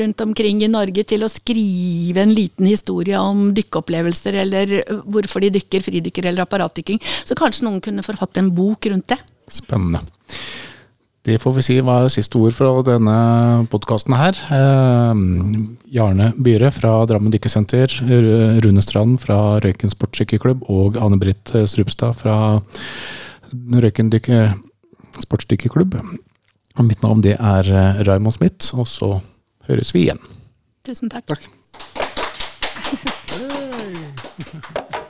[0.00, 4.74] rundt omkring i Norge til å skrive en liten historie om dykkeopplevelser, eller
[5.06, 6.98] hvorfor de dykker, fridykker eller apparatdykking.
[7.22, 9.22] Så kanskje noen kunne forfatte en bok rundt det.
[9.52, 10.02] Spennende.
[11.22, 13.12] Det får vi si var siste ord fra denne
[13.70, 14.34] podkasten her.
[14.50, 15.14] Eh,
[15.94, 17.94] Jarne Byhre fra Drammen dykkesenter,
[18.64, 22.36] Rune Strand fra Røyken sportsdykkerklubb og Anne-Britt Strupstad fra
[23.54, 24.50] Røyken dykke-
[25.22, 25.94] sportsdykkerklubb.
[26.80, 29.20] Og mitt navn det er eh, Raymond Smith, og så
[29.68, 30.18] høres vi igjen.
[30.88, 31.26] Tusen takk.
[31.30, 31.46] Takk.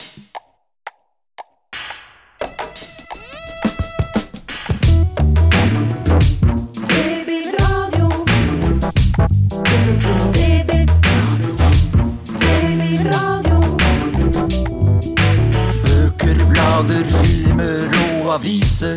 [18.43, 18.97] aviser.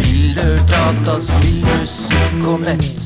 [0.00, 2.97] Bilder, data, spill, musikk og nett.